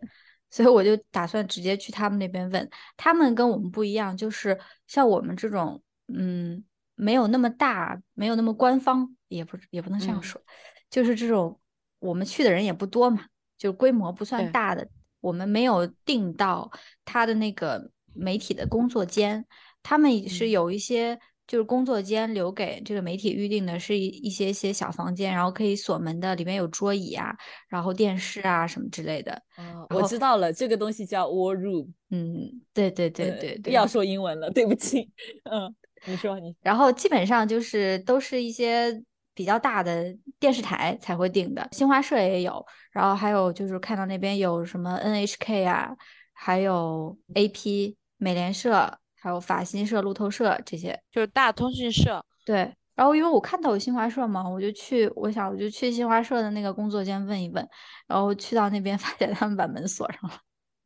[0.50, 2.70] 所以我就打算直接去他们那边问。
[2.98, 5.82] 他们跟我们不一样，就是像我们这种，
[6.14, 6.64] 嗯，
[6.96, 10.42] 没有那么大，没有那么官方，也不也不能这样嗯说，
[10.90, 11.60] 就是这种
[12.00, 13.26] 我们去的人也不多嘛，
[13.58, 14.88] 就规模不算大的。
[15.20, 16.72] 我们没有定到
[17.06, 19.46] 他的那个媒体的工作间，
[19.84, 21.20] 他们是嗯有一些
[21.52, 27.36] 就是工作间留给这个媒体预定的是一一些些小房间，然后可以锁门的，里面有桌椅啊，
[27.68, 29.34] 然后电视啊什么之类的。
[29.58, 31.90] 哦，我知道了，这个东西叫 war room。
[32.10, 33.74] 嗯，对对对对对对。
[33.74, 35.12] 要说英文了，对不起。
[35.44, 45.94] 嗯，你说你然后基本上就是都是一些比较大的电视台才会订的，新华社也有，然后还有就是看到那边有什么 NHK 啊，
[46.32, 51.00] 还有 AP、美联社，还有法新社、路透社这些。
[51.12, 52.26] 就是大通讯社。
[52.44, 57.66] 对，然后因为我看到有新华社嘛，我就去，我想我就去新华社的那个工作间问一问，
[58.08, 60.38] 然后去到那边 发现他们把门锁上了。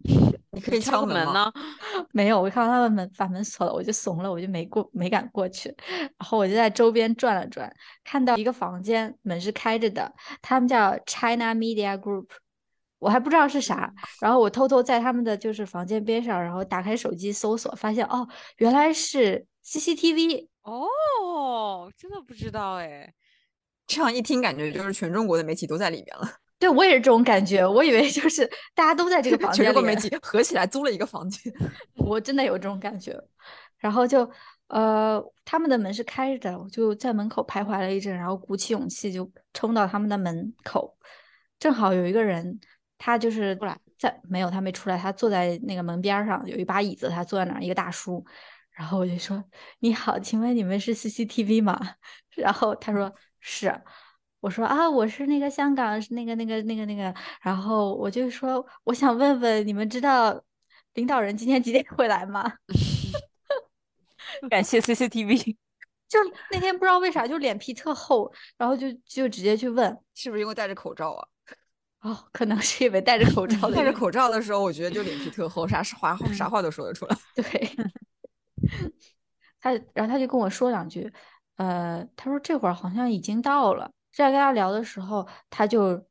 [0.51, 1.51] 你可以敲门呢？
[2.13, 5.73] 没有，我看到他们门把门锁了，我就怂了，我就没过，没敢过去。
[5.89, 12.27] 然后我就在周边转了转，看到一个房间门是开着的，他们叫 China Media Group，
[13.05, 13.93] 我还不知道是啥。
[14.19, 20.47] 然后我偷偷在他们的就是房间边上，然后打开手机搜索，发现哦，原来是 CCTV。
[20.63, 23.13] 哦，真的不知道哎。
[23.85, 26.27] 这样一听，感觉就是全中国的媒体都在里面了。
[26.57, 29.65] 对我也是这种感觉，我以为就是大家都在这个房间里。
[29.67, 31.53] 全中国媒体合起来租了一个房间。
[31.93, 33.15] 我真的有这种感觉，
[33.77, 34.27] 然后就
[34.69, 40.97] 呃，他们的门是开着的，我就在门口徘徊了一阵，然后鼓起勇气就冲到他们的门口，
[41.59, 42.59] 正好有一个人，
[42.97, 48.25] 他就是出来在没有他没出来，他坐在那个门边儿上，有一把椅子，他坐在那儿，一个大叔，
[48.71, 49.43] 然后我就说
[49.79, 51.79] 你好，请问你们是 CCTV 吗？
[52.35, 53.81] 然后他说是。
[54.41, 60.39] 我说啊，我是那个香港，是那个那个那个那个，然后我就说，我想问问你们知道
[60.93, 62.53] 领导人今天几点会来吗？
[64.47, 65.55] 感谢 CCTV。
[66.07, 66.19] 就
[66.51, 71.27] 那天不知道为啥就脸皮特厚，然后就就直接去问，是不是因为戴着口罩啊？
[72.05, 77.17] 哦，可能是因为戴着口罩的戴着口罩的时候，我觉得就脸皮特厚，啥话啥话都说得出来。
[77.35, 77.71] 对，
[79.59, 81.11] 他然后他就跟我说两句，
[81.57, 83.89] 呃，他说这会儿好像已经到了。
[84.13, 86.05] 在跟他聊的时候，他就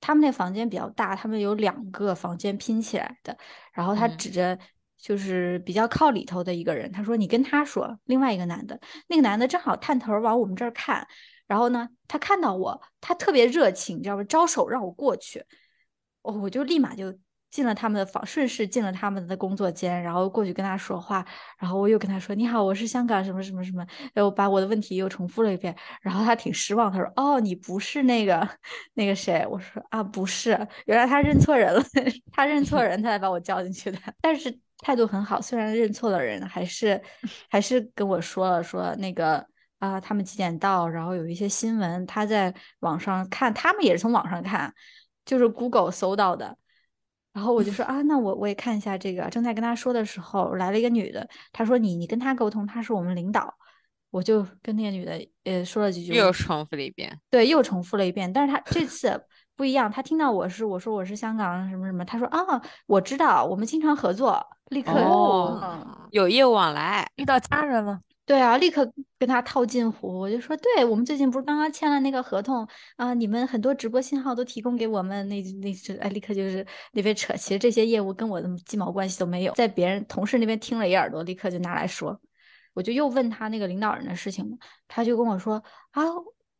[0.00, 3.36] 他们那房间比较大，他们有两个房间拼起来的，
[3.74, 4.58] 然后他嗯指着
[4.96, 11.06] 就是比较靠里头的一个人，他说你跟他说，另外一个男的，那个男的正好探头往我们这儿看，
[11.46, 14.24] 然后呢，他看到我，他特别热情，你知道吗？
[14.24, 15.44] 招手让我过去，
[16.22, 17.16] 哦，我就立马就
[17.50, 21.24] 进了他们的房，顺势进了他们的工作间，然后过去跟他说话，
[21.58, 28.48] 然后我又跟他说：“你好，我是香港什么什么什么。”然后把我的问题又重复了一遍，然后他挺失望，他说：“哦，你不是那个
[28.94, 30.50] 那个谁？”我说：“啊，不是，
[30.86, 31.80] 原来他认错人了，
[32.32, 37.00] 他认错人，他才把我叫进去的。”但是态度很好，虽然认错了人，还是
[37.48, 39.46] 还是跟我说了说那个。
[39.84, 40.88] 啊，他们几点到？
[40.88, 44.72] 然后有一些新闻，他在网上看，他们也是从网上看，
[45.26, 46.56] 就是 Google 搜到的。
[47.34, 49.28] 然后我就说 啊，那我我也看一下这个。
[49.28, 53.54] 正在跟他说的时候，来了一个女的，她说你你跟他沟通，他是我们领导。
[54.10, 57.20] 我就跟那个女的呃说了几句，又重复了一遍。
[57.28, 58.32] 对，又重复了一遍。
[58.32, 59.20] 但是他这次
[59.56, 62.38] 不一样，他听到我是我说我是香港什么什么，他说啊，
[62.86, 67.04] 我知道，我们经常合作，立刻哦嗯，有业务往来。
[67.16, 82.18] 遇到家人了，对啊，立刻跟他套近乎，我就说，对我们最近不是刚刚签了那个合同啊、你们很多直播信号都提供给我们，那那是哎，立刻就是那边扯，其实这些业务跟我的鸡毛关系都没有，在别人同事那边听了一耳朵，立刻就拿来说，
[82.72, 84.56] 我就又问他那个领导人的事情嘛，
[84.88, 86.02] 他就跟我说啊，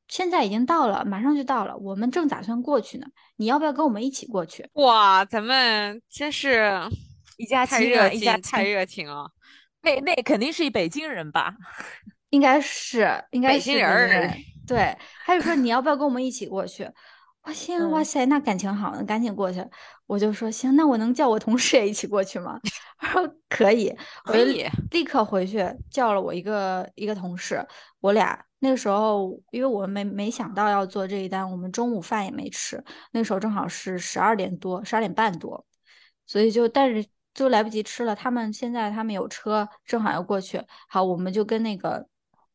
[0.09, 4.69] 现在已经到了，马上就到了，我们正打算过去呢，你要不要跟我们一起过去？
[4.75, 6.79] 哇，咱们真是
[7.39, 8.65] 一家太热亲啊，一家，太。
[8.65, 9.31] 热情了。
[9.85, 11.55] 那那肯定是一北京人吧？
[12.31, 14.35] 应该是，应该是北京人儿
[14.67, 16.91] 对，他就说你要不要跟我们一起过去？
[17.43, 19.65] 我心， 哇嗯塞，那感情好，呢赶紧过去。
[20.07, 22.59] 我就说行，那我能叫我同事也一起过去吗？
[22.99, 23.95] 他说可以，
[24.25, 27.65] 我就可以立刻回去叫了我一个一个同事，
[28.01, 35.65] 我俩那个时候，因为我没没想到要做这一单，我们中午饭也没吃，那个时候正好是十二点多，十二点半多，
[36.27, 38.15] 所以就但是就来不及吃了。
[38.15, 42.07] 他们现在他们有车，正好要过去，好，我们就跟那个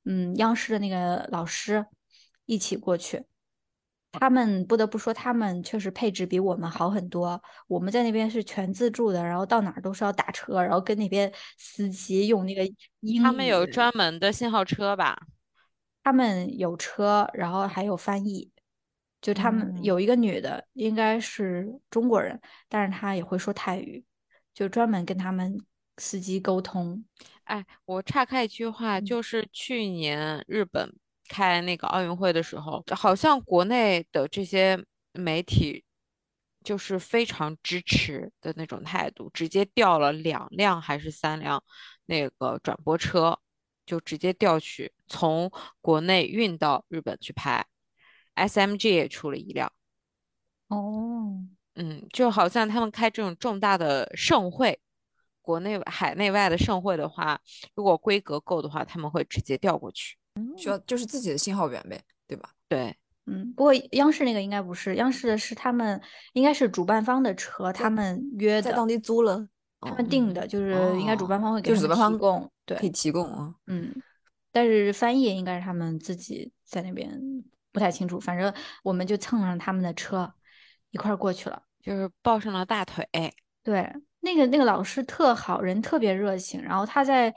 [0.06, 1.86] 嗯央视的那个老师
[2.46, 3.24] 一起过去。
[4.14, 7.40] 他们不得不说，他们确实配置比我们好很多。
[7.68, 12.66] 我们在那边是全自助的，然后到哪儿都是要打车，然后跟那边司机用那个
[13.02, 13.24] 英语。
[13.24, 15.28] 他们有专门的信号车吧？
[16.04, 18.52] 他们有车，然后还有翻译。
[19.22, 24.04] 就他们嗯有一个女的，应该是中国人，但是她也会说泰语，
[24.60, 25.58] 就专门跟他们
[26.00, 27.06] 司机沟通。
[27.46, 30.94] 哎，我岔开一句话，嗯就是去年日本
[31.30, 34.78] 开那个奥运会的时候，好像国内的这些
[35.14, 35.86] 媒体
[36.62, 41.64] 就是非常支持的那种态度，直接调了两辆还是三辆
[42.08, 43.40] 那个转播车，
[43.86, 47.66] 就直接调去从国内运到日本去拍
[48.36, 49.72] ，SMG 也出了一辆。
[50.68, 51.46] 哦，
[51.82, 54.78] 嗯，就好像他们开这种重大的盛会，
[55.42, 57.40] 国内海内外的盛会的话，
[57.74, 60.18] 如果规格够的话，他们会直接调过去。
[60.58, 62.50] 需要就是自己的信号源呗，对吧？
[62.68, 62.94] 对，
[63.26, 66.02] 嗯，不过央视那个应该不是，央视的是他们
[66.34, 69.48] 应该是主办方的车，他们约的，在当地租了，
[69.80, 73.54] 他嗯们定的，就是应该主办方会给他们就是主办方提供，对，可以提供啊。
[73.68, 73.96] 嗯，
[74.52, 77.18] 但是翻译应该是他们自己在那边，
[77.72, 78.20] 不太清楚。
[78.20, 80.34] 反正我们就蹭上他们的车，
[80.92, 81.64] 一块儿过去了。
[81.82, 83.08] 就是抱上了大腿。
[83.64, 86.62] 对，那个那个老师特好，人特别热情。
[86.62, 87.34] 然后他在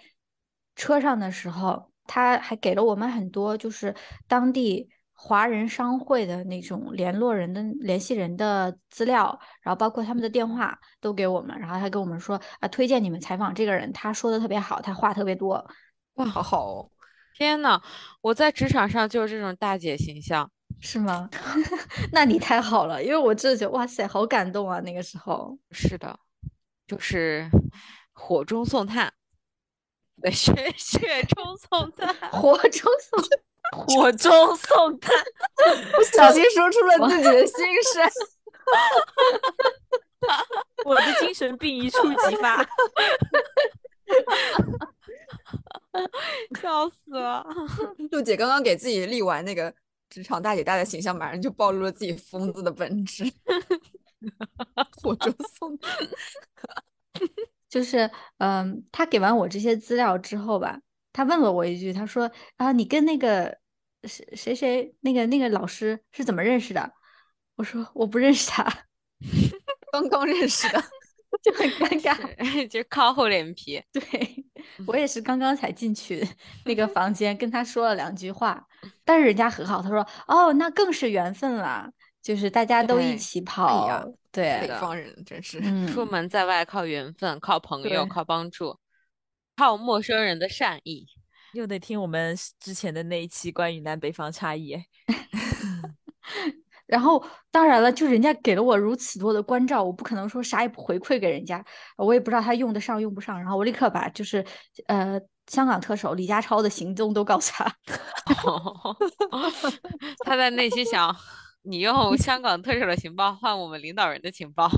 [0.77, 3.95] 车上的时候，他还给了我们很多就是
[4.27, 11.59] 当地华人商会的那种联络人的联系人的资料，然后包括他们的电话都给我们。
[11.59, 15.65] 然后他跟我们说啊，推荐你们采访这个人，他说的特别好，他话特别多。
[16.15, 16.91] 哇，好好哦，
[17.35, 17.81] 天呐，
[18.21, 20.51] 我在职场上就是这种大姐形象。
[20.83, 21.31] 是吗？
[22.13, 24.81] 那你太好了，因为我真的觉得哇塞，好感动啊！
[24.81, 26.19] 那个时候，是的，
[26.87, 27.49] 就是
[28.13, 29.15] 火中送炭，
[30.21, 32.13] 对，血血中送炭。
[32.31, 33.25] 火中送
[33.87, 35.15] 火中送炭，
[35.95, 37.57] 不小心说出了自己的心
[37.95, 38.11] 声。
[40.85, 42.69] 我的精神病一触即发。
[46.61, 47.47] 笑死了！
[48.11, 49.73] 杜姐刚刚给自己立完那个
[50.13, 53.25] 职场大姐大的形象，马上就暴露了自己疯子的本质。
[55.03, 55.91] 火 中送炭，
[57.69, 60.79] 就是，嗯，他给完我这些资料之后吧，
[61.13, 63.59] 他问了我一句，他说啊，你跟那个
[64.05, 66.93] 谁谁谁那个那个老师是怎么认识的？
[67.57, 68.63] 我说我不认识他，
[69.91, 70.81] 刚刚认识的，
[71.43, 72.69] 就很尴尬。
[72.69, 73.83] 就靠厚脸皮。
[73.93, 74.03] 对
[74.87, 76.25] 我也是刚刚才进去
[76.65, 78.65] 那个房间，跟他说了两句话，
[79.05, 81.91] 但是人家很好，他说哦，那更是缘分啦，
[82.23, 85.61] 就是大家都一起哎跑，呀对北，方人真是。
[85.63, 88.79] 嗯， 出门在外靠缘分，靠朋友，靠帮助，
[89.57, 91.07] 靠陌生人的善意。
[91.53, 94.87] 又得听我们之前的那一期关于南北方差异，哎
[96.87, 101.65] 然后当然了，就人家给了我如此多的关照，我不可能说啥也不回馈给人家，
[101.97, 103.39] 我也不知道他用得上用不上。
[103.39, 104.45] 然后我立刻把就是
[104.87, 107.77] 呃香港特首李家超的行踪都告诉他。
[110.25, 111.15] 他在内心想：
[111.63, 114.71] 你用香港特首的情报换我们领导人的情报，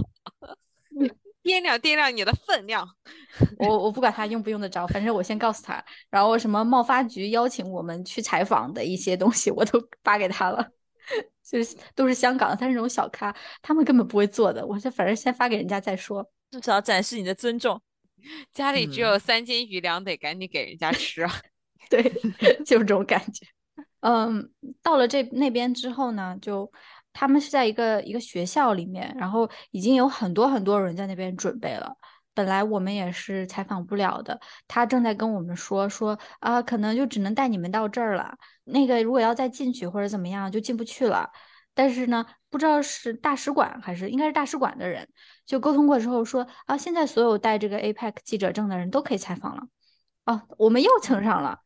[1.44, 2.88] 掂量掂量你的分量。
[3.58, 5.84] 我我不管他用不用得着，反正我先告诉他。
[6.10, 10.66] 然后什么贸发局邀请我们去采访的一些东西，我都发给他了。
[11.44, 14.66] 就是都是香港的，他是那种小咖，他们根本不会做的。
[14.66, 16.26] 我这反正先发给人家再说。
[16.50, 17.78] 至少展示你的尊重。
[18.52, 21.32] 家里只嗯有三斤余粮，得赶紧给人家吃啊。
[21.90, 22.02] 对，
[22.64, 23.46] 就是这种感觉。
[24.00, 24.50] 嗯，
[24.82, 26.70] 到了这那边之后呢，就
[27.12, 31.96] 他们是在一个一个学校里面，然后已经有很多很多人在那边准备了。
[32.34, 38.36] 本来我们也是采访不了的，他正在跟我们说说啊，可能就只能带你们到这儿了。
[38.64, 41.30] 那个如果要再进去或者怎么样，就进不去了。
[41.74, 45.08] 但是呢，不知道是大使馆还是应该是大使馆的人，
[45.44, 49.62] 就沟通过之后说啊，现在所有带这个 APEC 记者证的人都可以采访了。
[50.26, 51.58] 哦，我们又蹭上了。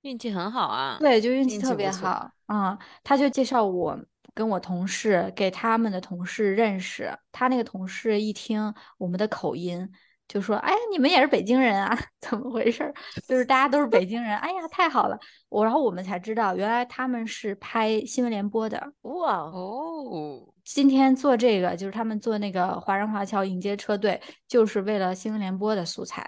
[0.00, 0.96] 运气很好啊。
[0.98, 3.98] 对，就运气特别好啊、他就介绍我
[4.34, 9.88] 跟我同事给他们的同事认识，他那个同事一听我们的口音，
[10.28, 11.98] 就说：“哎呀，你们也是北京人啊？
[12.20, 12.94] 怎么回事儿？
[13.28, 14.34] 就是大家都是北京人。
[14.38, 15.18] 哎呀，太好了！
[15.50, 18.92] 我然后我们才知道，原来他们是拍新闻联播的。
[19.02, 24.18] 哇，哦，今天做这个就是他们做那个华人华侨迎接车队，
[24.48, 26.26] 就是为了新闻联播的素材。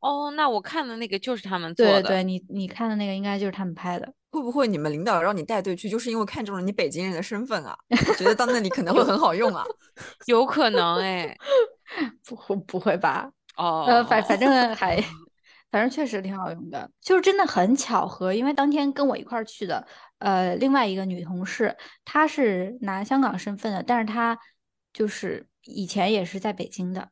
[0.00, 1.92] 哦，那我看的那个就是他们做的。
[1.94, 4.12] 对对对，你你看的那个应该就是他们拍的。
[4.30, 7.76] 会不会你们领导让你带队去，就是因为看中了你北京人的身份啊？
[8.18, 9.64] 觉得到那里可能会很好用啊？
[10.26, 11.36] 有可能哎。
[12.26, 13.30] 不会不会吧？
[13.56, 14.96] 哦，呃，反反正还，
[15.70, 19.86] 反正确实挺好用的，就是真的很巧合，因为当天跟我一块儿去的，
[20.18, 24.38] 呃另外一个女同事，她是拿香港身份的，但是她
[24.92, 27.08] 就是以前也是在北京的，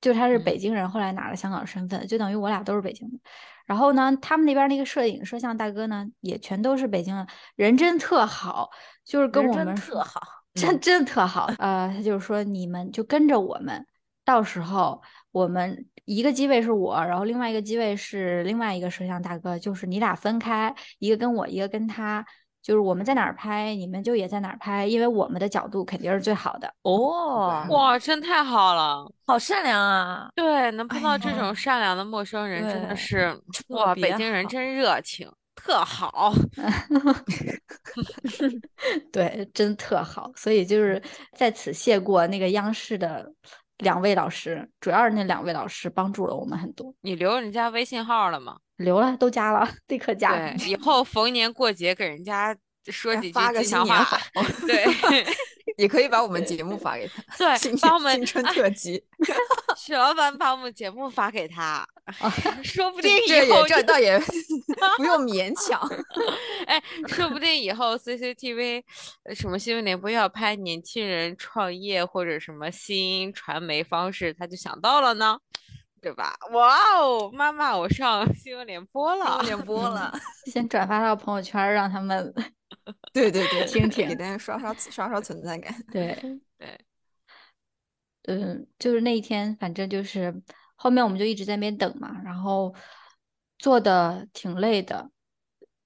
[0.00, 3.18] 就她是北京人，后来拿了香港身份，就等于我俩都是北京的。
[3.66, 8.68] 然后呢，他们那边那个摄影摄像大哥呢，也全都是北京的，人真特好，
[9.04, 10.20] 就是跟我们特好，
[10.54, 11.46] 真真特好。
[11.58, 13.86] 呃，他就是说你们就跟着我们，
[14.30, 15.02] 到时候
[15.32, 22.24] 我们一个机位是我，然后另外一个机位是另外一个摄像大哥，就是你俩分开，一个跟我，一个跟他。
[22.62, 26.72] 就是我们在哪儿拍，你们就也在哪儿拍，因为我们的角度肯定是最好的。
[26.82, 29.10] 哦，哇，真太好了！
[29.26, 30.30] 好善良啊！
[30.36, 33.34] 对，能碰到这种善良的陌生人，真的是
[33.66, 35.26] 特哇，北京人真热情，
[35.56, 36.34] 特好。
[39.10, 41.02] 对，真特好，所以就是
[41.34, 43.26] 在此谢过那个央视的
[43.80, 46.94] 两位老师，主要是那两位老师帮助了我们很多。
[47.00, 48.56] 你留人家微信号了吗？
[48.76, 50.36] 留了，都加了，立刻加。
[50.36, 52.56] 对，以后逢年过节给人家
[52.86, 54.06] 说几句吉祥话
[54.66, 54.84] 对
[55.80, 57.22] 也可以把我们节目发给他。
[57.38, 59.02] 对 新，把我们春啊特辑，
[59.76, 61.86] 许老板把我们节目发给他，
[62.62, 64.18] 说不定这这以后就也这倒也
[64.98, 65.80] 不用勉强。
[66.66, 68.82] 哎，说不定以后 CCTV
[69.24, 75.38] 呃什么新闻联播要拍年轻人创业或者什么新传媒方式，他就想到了呢，
[76.00, 76.34] 对吧？
[76.52, 79.60] 哇哦，妈妈，我上新闻联播了，新闻联。
[79.66, 80.12] 播了，
[80.46, 82.32] 先转发到朋友圈，让他们
[83.12, 85.74] 对 对对，听听给大家刷刷刷刷存在感。
[85.92, 86.16] 对。
[86.56, 86.78] 对，
[88.24, 90.42] 嗯，就是那一天，反正就是
[90.76, 92.74] 后面我们就一直在那边等嘛，然后
[93.58, 95.10] 做的挺累的，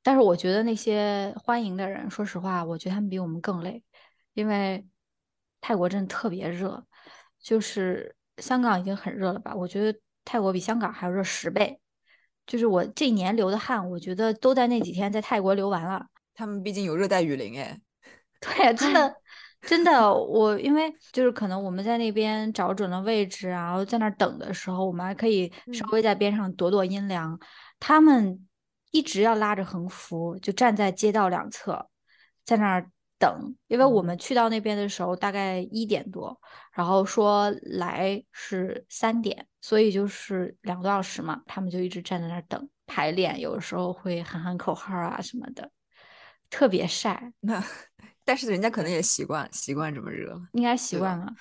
[0.02, 3.82] 但是我觉得那些欢迎的人，说实话，我觉得他们比我们更累，
[4.34, 4.86] 因为
[5.60, 6.84] 泰国真的特别热，
[7.38, 11.78] 就是香港已经很热了吧，我觉得泰国比香港还要热十倍，
[12.46, 16.06] 就是我这一年流的汗，我觉得都在那几天在泰国流完了。
[16.34, 17.78] 他们毕竟有热带雨林哎，
[18.40, 19.14] 对，真的，
[19.62, 27.38] 真的，我因为就是可能我们在那边找准了位置啊，然后在那儿等的时候，我们还可以稍嗯微在边上躲躲阴凉。
[27.78, 28.46] 他们
[28.90, 31.88] 一直要拉着横幅，就站在街道两侧，
[32.44, 33.54] 在那儿等。
[33.68, 36.40] 因为我们去到那边的时候大概一点多，
[36.72, 45.70] 然后说来是三点，所以就是两个多小时嘛，他们就一直站在那儿等排练，有的时候会喊喊口号啊什么的，
[46.50, 47.32] 特别晒。
[47.40, 47.62] 那
[48.24, 51.32] 但是人家可能也习惯习惯这么热了，应该习惯了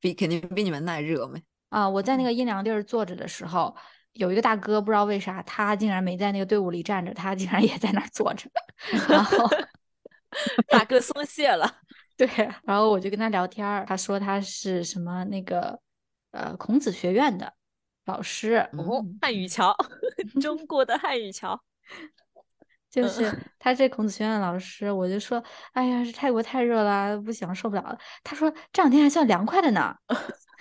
[0.00, 1.38] 比肯定比你们耐热嘛。
[1.68, 1.88] 啊！
[1.88, 3.74] 我在那个阴凉地儿坐着的时候，
[4.12, 8.50] 有一个大哥不知道为啥，他竟然没在那个队伍里站着，他竟然也在那儿坐着。
[9.08, 9.48] 然后
[10.68, 11.78] 大哥松懈了。
[12.16, 12.28] 对，
[12.64, 15.78] 然后我就跟他聊天儿，他说他是什么那个
[16.30, 17.52] 呃孔子学院的
[18.04, 19.74] 老师，哦嗯，汉语桥，
[20.40, 21.60] 中国的汉语桥。
[22.90, 27.98] 就是他这孔子学院的老师，我就说，哎呀，是泰国太热了，不行，受不了了。
[28.22, 29.96] 他说这两天还算凉快的呢。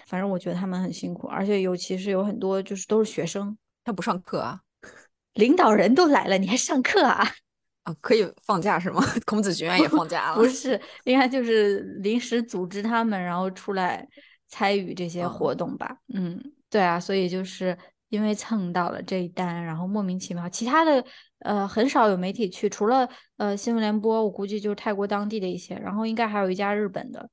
[0.08, 4.62] 反正我觉得他们很辛苦，而且尤其是有很多就是都是学生，他不上课啊？
[5.34, 7.26] 领导人都来了，你还上课啊？
[7.84, 9.02] 啊，可以放假是吗？
[9.26, 10.36] 孔子学院也放假了？
[10.42, 14.08] 不是，应该就是临时组织他们，然后出来
[14.48, 15.98] 参与这些活哦动吧。
[16.14, 17.78] 嗯，对啊，所以就是
[18.10, 21.04] 因为蹭到了这一单，然后莫名其妙，其他的
[21.40, 27.30] 呃很少有媒体去，除了呃新闻联播，我估计就是泰国当地的一些，然后应该还有一家日本的。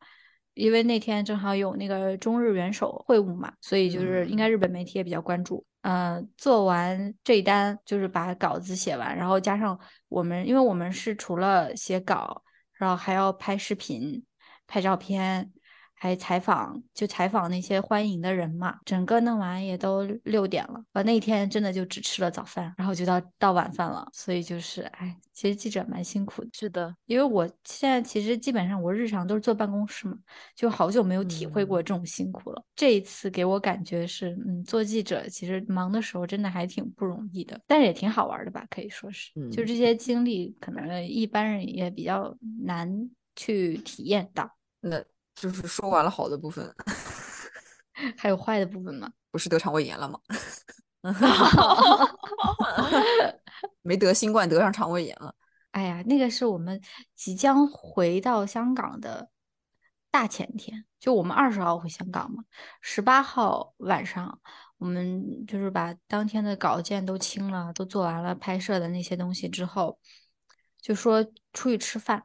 [0.54, 5.64] 因为那天正好有那个中日元首会晤嘛，所以就是应该日本媒体也比较关注。
[5.82, 12.42] 嗯，做完这一单就是把稿子写完，然后加上我们，因为我们是除了写稿，
[12.74, 14.24] 然后还要拍视频、
[14.66, 15.50] 拍照片，
[15.98, 18.78] 还采访，就采访那些欢迎的人嘛。
[18.84, 24.08] 整个弄完也都六点了，我那天真的就只吃了早饭，然后就到到晚饭了。
[24.12, 26.48] 所以就是，哎，其实记者蛮辛苦的。
[26.52, 30.16] 是的，因为我现在其实基本上我日常都是坐办公室嘛，
[30.54, 32.62] 就好久没有体会过嗯这种辛苦了。
[32.76, 39.32] 这一次给我感觉是，嗯，做记者其实忙的时候真的还挺不容易的，但是也挺好玩的吧，可以说是。
[39.50, 44.50] 就嗯这些经历，可能一般人也比较难去体验到。
[44.80, 45.02] 那
[45.40, 46.74] 就是说完了好的部分，
[48.16, 49.10] 还有坏的部分吗？
[49.30, 50.20] 不是得肠胃炎了吗？
[53.82, 55.34] 没得新冠，得上肠胃炎了。
[55.70, 56.80] 哎呀，那个是我们
[57.14, 59.28] 即将回到香港的
[60.10, 62.42] 大前天，就我们二十号回香港嘛，
[62.80, 64.40] 十八号晚上
[64.78, 69.98] 我们就是把当天的稿件都清了，都做完了拍摄的那些东西之后，
[70.80, 72.24] 就说出去吃饭，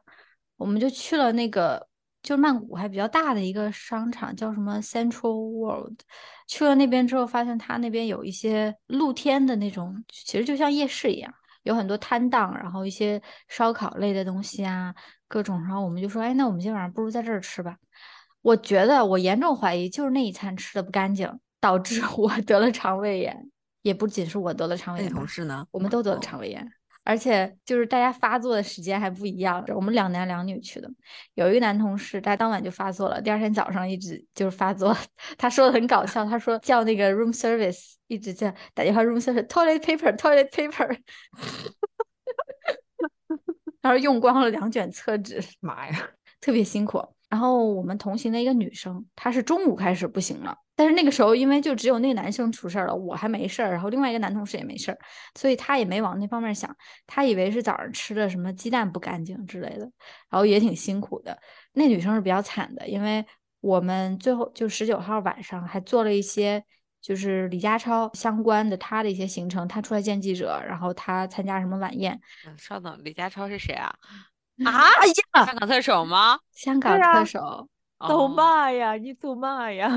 [0.56, 1.88] 我们就去了那个
[2.24, 6.00] 就曼谷还比较大的一个商场，叫什么 Central World。
[6.48, 11.32] 去了那边之后，发现它那边有一些露天的那种，其实就像夜市一样。
[11.62, 14.94] 有很多摊档，然后一些烧烤类的东西啊，
[15.28, 15.60] 各种。
[15.62, 17.76] 然后我们就说，哎，那我们今天晚上不如在这儿吃吧。
[18.42, 23.50] 我觉得我严重怀疑就是那一餐吃的不干净，导致 我得了肠胃炎。
[23.80, 25.66] 也不仅是我得了肠胃炎吧，同事呢？
[25.70, 26.66] 我们都得了哦肠胃炎，
[27.04, 29.64] 而且就是大家发作的时间还不一样。
[29.68, 30.90] 我们两男两女去的，
[31.34, 34.96] 有一个男同事，他当晚就发作了，第二天早上一直就是发作。
[35.38, 40.98] 他说的很搞笑，他说叫那个 room service，一直叫打电话 room service，toilet paper，toilet paper，
[43.82, 45.40] 他说 用光了两卷厕纸。
[45.60, 46.10] 妈呀！
[46.40, 47.02] 特别辛苦。
[47.30, 54.98] 然后我们同行的一个女生，她是中午开始不行了，但是那个时候因为就只有那个男生出事儿了，我还没事儿，然后另外一个男同事也没事儿，
[55.34, 56.74] 所以他也没往那方面想，
[57.06, 59.90] 他以为是早上吃的什么鸡蛋不干净之类的，
[60.30, 61.38] 然后也挺辛苦的。
[61.72, 63.24] 那女生是比较惨的，因为
[63.60, 66.64] 我们最后就十九号晚上还做了一些。
[67.04, 73.94] 就是李家超相关的他的一些行程，他出来见记者，然后他参加什么晚宴，嗯稍等，李家超是谁啊？
[74.64, 74.88] 啊
[75.44, 76.38] 香港特首吗？
[76.54, 77.68] 香港特首，
[78.08, 79.90] 走哦嘛呀，你走嘛呀！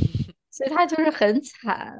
[0.50, 1.96] 所以他就是很惨。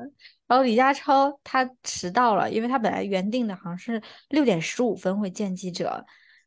[0.46, 6.04] 然后李家超他迟到了，因为他本来原定的好像是六点十五分会见记者，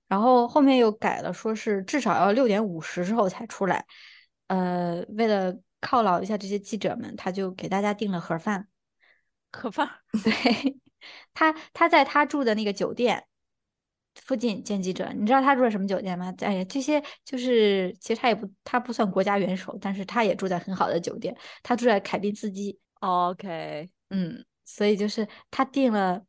[0.07, 3.85] 然后后面又改了，说是至少要六点五十之后才出来。
[4.47, 8.67] 呃，为了犒劳一下这些记者们，他就给大家订了盒饭。
[9.51, 9.89] 盒饭，
[10.23, 10.77] 对，
[11.33, 13.25] 他他在他住的那个酒店
[14.23, 16.33] 附近见记者，你知道他住在什么酒店吗？
[16.39, 26.21] 哎呀，这些就是其实他也不他不算国家元首，但是他也住在很好的酒店，他住在凯宾斯基，OK，嗯，所以就是他订了，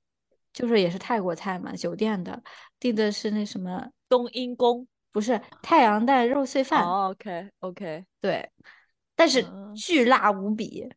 [0.53, 2.43] 就是也是泰国菜嘛，酒店的
[2.79, 4.87] 订的是那什么，冬阴功。
[5.11, 8.51] 不是太阳蛋肉碎饭，哦，OK OK，对，
[9.17, 9.75] 但是嗯。
[9.75, 10.89] 巨辣无比，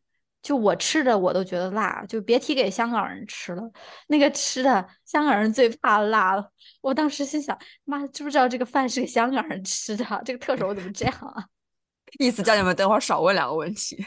[0.42, 3.62] 就我吃的我都觉得辣，就别提给香港人吃了。
[4.08, 10.04] 那个吃的香港人最怕辣了，我当时心想，妈，知不知道这个饭是给香港人吃的？
[10.24, 11.46] 这个特首怎么这样啊？
[12.18, 14.04] 意思叫你们等会儿少问两个问题，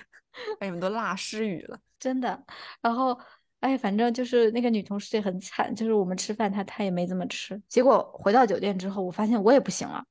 [0.59, 1.79] 把你们都辣失语了。
[1.97, 2.43] 真的。
[2.81, 3.17] 然后，
[3.61, 7.59] 哎，反正就是那个女同事也很惨，就是我们吃饭她她也没怎么吃。
[7.67, 10.05] 结果回到酒店之后，我发现我也不行了，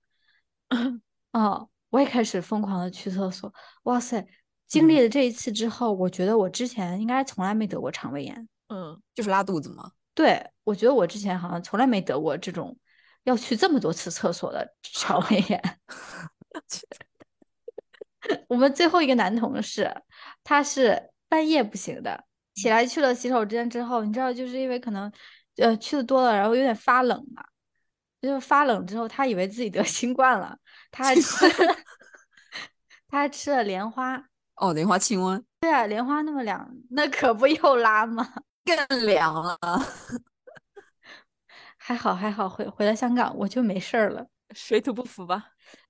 [1.32, 3.52] 哦，我也开始疯狂的去厕所。
[3.84, 4.26] 哇塞！
[4.74, 8.48] 经历了这一次之后，我觉得我之前应该从来没得过肠胃炎。
[8.68, 9.92] 嗯，就是拉肚子吗？
[10.14, 12.76] 对，我觉得我之前好像从来没得过这种
[13.24, 15.78] 要去这么多次厕所的肠胃炎。
[18.48, 19.94] 我们最后一个男同事，
[20.42, 25.12] 他是半夜不行的，起来去了洗手间之后，你知道，就是因为可能
[25.56, 27.44] 呃去的多了，然后有点发冷嘛，
[28.22, 30.56] 就是发冷之后，他以为自己得新冠了，
[30.90, 31.22] 他还吃
[33.08, 34.24] 他还吃了莲花，
[34.56, 38.34] 哦，莲花清瘟对啊，莲花那么凉，那可不又拉吗？
[38.64, 39.58] 更凉了。
[41.76, 44.26] 还好还好，回回了香港我就没事儿了。
[44.54, 45.44] 水土不服吧？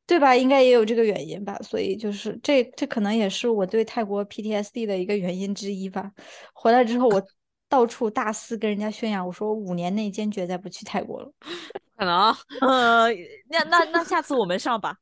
[0.07, 0.35] 对吧？
[0.35, 6.11] 应该也有这个原因吧，所以就是这这可能也是我对泰国 PTSD 的一个原因之一吧。
[6.53, 7.23] 回来之后，我
[7.69, 11.31] 到处大肆跟人家宣扬，我说五年内坚决再不去泰国了。
[11.97, 13.09] 可能 呃，
[13.49, 14.97] 那那那下次我们上吧。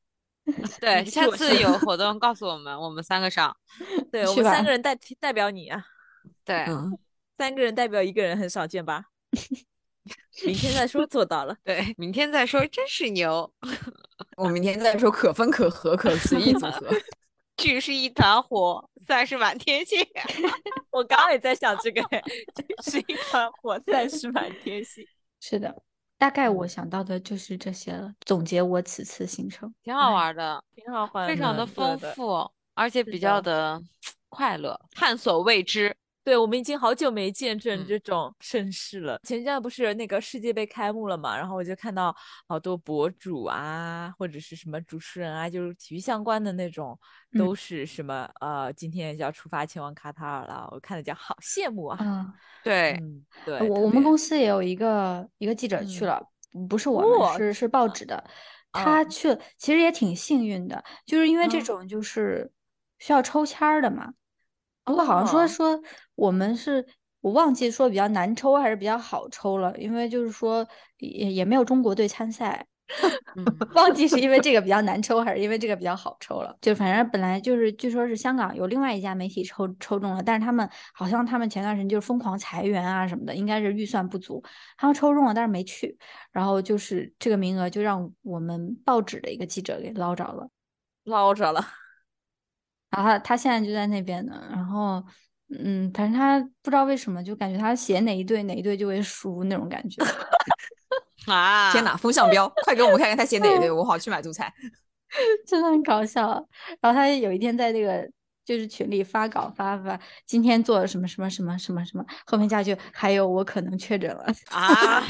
[0.81, 3.57] 对，下次有活动告诉我们，我们三个上。
[4.11, 5.85] 对我们三个人代替代表你啊，
[6.45, 6.99] 对，嗯，
[7.37, 9.05] 三个人代表一个人很少见吧？
[10.45, 11.57] 明天再说，做到了。
[11.63, 13.53] 对，明天再说，真是牛，
[14.37, 16.91] 我明天再说可分可合可随意组合。
[17.57, 20.05] 聚是一团火，散是满天星。
[20.91, 22.03] 我刚刚也在想这个，
[22.83, 25.07] 是一团火，散是满天星。
[25.39, 25.83] 是的，
[26.23, 28.15] 大概我想到的就是这些了。
[28.25, 33.83] 总结我此次行程，挺好玩的，挺好玩非常的丰富，而且比较的
[34.31, 35.97] 快乐，探索未知。
[36.25, 39.19] 对，我们已经好久没见证嗯这种盛世了。
[39.25, 42.15] 前阵不是那个世界杯开幕了嘛，然后我就看到
[42.47, 46.97] 好多博主啊，或者是什么主持人啊，就是体育相关的那种，
[47.37, 50.69] 都是什么、呃，今天就要出发前往卡塔尔了。
[50.71, 51.99] 我看着就好羡慕啊。
[51.99, 56.25] 啊，对，嗯，对，我我们公司也有一个一个记者去嗯了，
[56.69, 58.23] 不是我们，哇是是报纸的。
[58.73, 62.51] 他哦去了，其实也挺幸运的，就是因为这嗯种就是
[63.01, 64.15] 需要抽签儿的嘛。
[64.85, 65.81] 不过好像说哦说
[66.23, 66.87] 我们是
[67.21, 70.65] 我忘记说比较难抽还是比较好抽了，因为就是说
[70.99, 72.65] 也也没有中国队参赛，
[73.35, 73.45] 嗯，
[73.75, 76.57] 忘记是因为这个比较难抽还是因为这个比较好抽了。
[76.61, 84.41] 就反正本来就是据说是香港有另外一家媒体抽抽中了，但是他们好像他们前段时间就是疯狂裁员啊什么的，应该是预算不足，
[84.77, 85.99] 他们抽中了但是没去，
[86.31, 90.49] 然后就是这个名额就让我们报纸的一个记者给捞着了。
[91.03, 91.67] 捞着了。
[92.91, 95.03] 然后他他现在就在那边呢，然后
[95.59, 100.03] 嗯，反正他不知道为什么，就感觉他写哪一对哪一对就会输那种感觉。
[101.27, 101.71] 啊！
[101.71, 104.53] 天哪，风向标，快给我们看看他写哪一对， 我好去买足彩。
[105.47, 106.27] 真的很搞笑。
[106.81, 108.05] 然后他有一天在那个
[108.45, 114.25] 就是群里发稿发发，今天做了什么什么什么什么什么，后面加一句还有我可能确诊了。
[114.51, 115.05] 啊，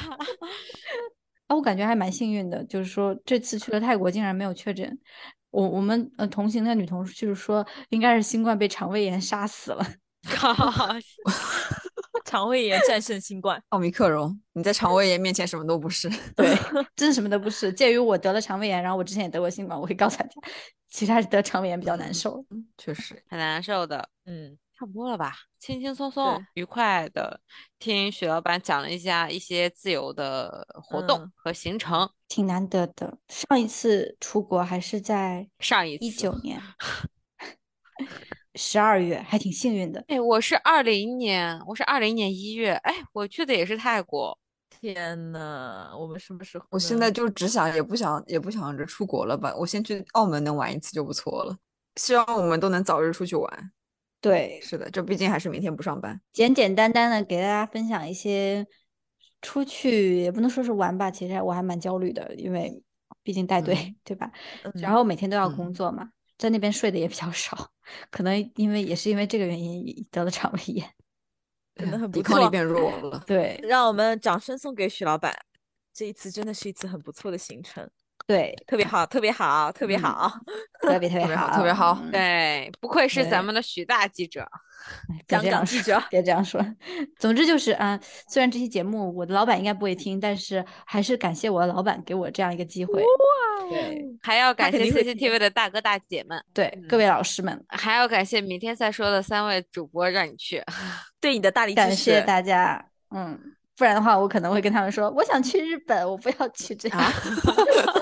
[1.49, 4.99] 啊，我感觉还蛮幸运的，就是说这次去了泰国竟然没有确诊。
[5.51, 9.87] 我我们呃同行的女同事就是说应该是新冠被肠胃炎杀死了。
[10.29, 10.55] 靠！
[12.25, 16.09] 肠胃炎战胜新冠，奥密克戎，你在肠胃炎面前什么都不是。
[16.35, 16.57] 对，
[16.97, 17.71] 真是什么都不是。
[17.73, 20.33] 鉴于我得了肠胃炎，然后我之前也得过新冠，我会告诉大家，
[20.89, 22.43] 其实还是得肠胃炎比较难受。
[22.79, 24.09] 确实，很难受的。
[24.25, 27.39] 嗯，差不多了吧，轻轻松松、愉快的
[27.79, 32.09] 听许老板讲了一下一些自由的活动嗯和行程。
[32.29, 33.19] 挺难得的。
[33.29, 36.59] 上一次出国还是在上一次一九年
[38.55, 40.05] 十二月，还挺幸运的。
[40.09, 44.39] 哎，我是二零年，我是二零年一月，哎，我去的也是泰国。
[44.69, 46.67] 天呐，我们什么时候？
[46.71, 51.57] 我现在就只想也不想也不想着出国了吧，我先去澳门能玩一次就不错了。
[51.97, 53.73] 希望我们都能早日出去玩。
[54.21, 56.21] 对，是的，这毕竟还是明天不上班。
[56.33, 58.67] 简简单单的给大家分享一些
[59.41, 62.83] 出去，也不能说是玩吧，其实我还蛮焦虑的，因为
[63.23, 64.31] 毕竟带队，嗯对吧？
[64.65, 66.11] 嗯然后每天都要嗯工作嘛，
[66.43, 67.71] 在那边睡的也比较少，
[68.11, 70.93] 可能因为也是因为这个原因得了肠胃炎。
[71.77, 72.51] 真的很不抵抗力。
[72.51, 73.23] 变弱了。
[73.25, 75.33] 对让我们掌声送给许老板，
[75.95, 77.89] 这一次真的是一次很不错的行程，
[78.27, 80.33] 对，特别好，特别好，特别嗯好。
[80.81, 84.47] 特别特别 特别好好，特别好嗯对，不愧是咱们的许大记者。
[85.29, 86.61] 香别这样说港记者别这样说。
[87.19, 87.99] 总之就是嗯、
[88.29, 93.03] 虽然这期节目我的老板应该不会听，但是还是感谢我的老板给我这样一个机会。
[93.71, 100.61] 对还要感谢 CCTV 的大哥大姐们，对，各位老师们，还要感谢明天再说的三位主播让你去。
[101.21, 102.85] 对你的大力支持，感谢大家。
[103.15, 103.39] 嗯，
[103.77, 107.01] 不然的话，我可能会跟他们说，我想去日本，我不要去这样。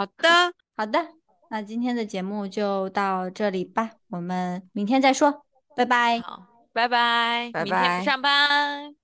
[0.00, 0.28] 啊好的，
[0.76, 1.08] 好的，
[1.50, 5.44] 那今天的节目就到这里吧，我们明天再说，
[5.76, 6.20] 拜拜。
[6.20, 8.99] 好，拜拜，拜明天拜不上班。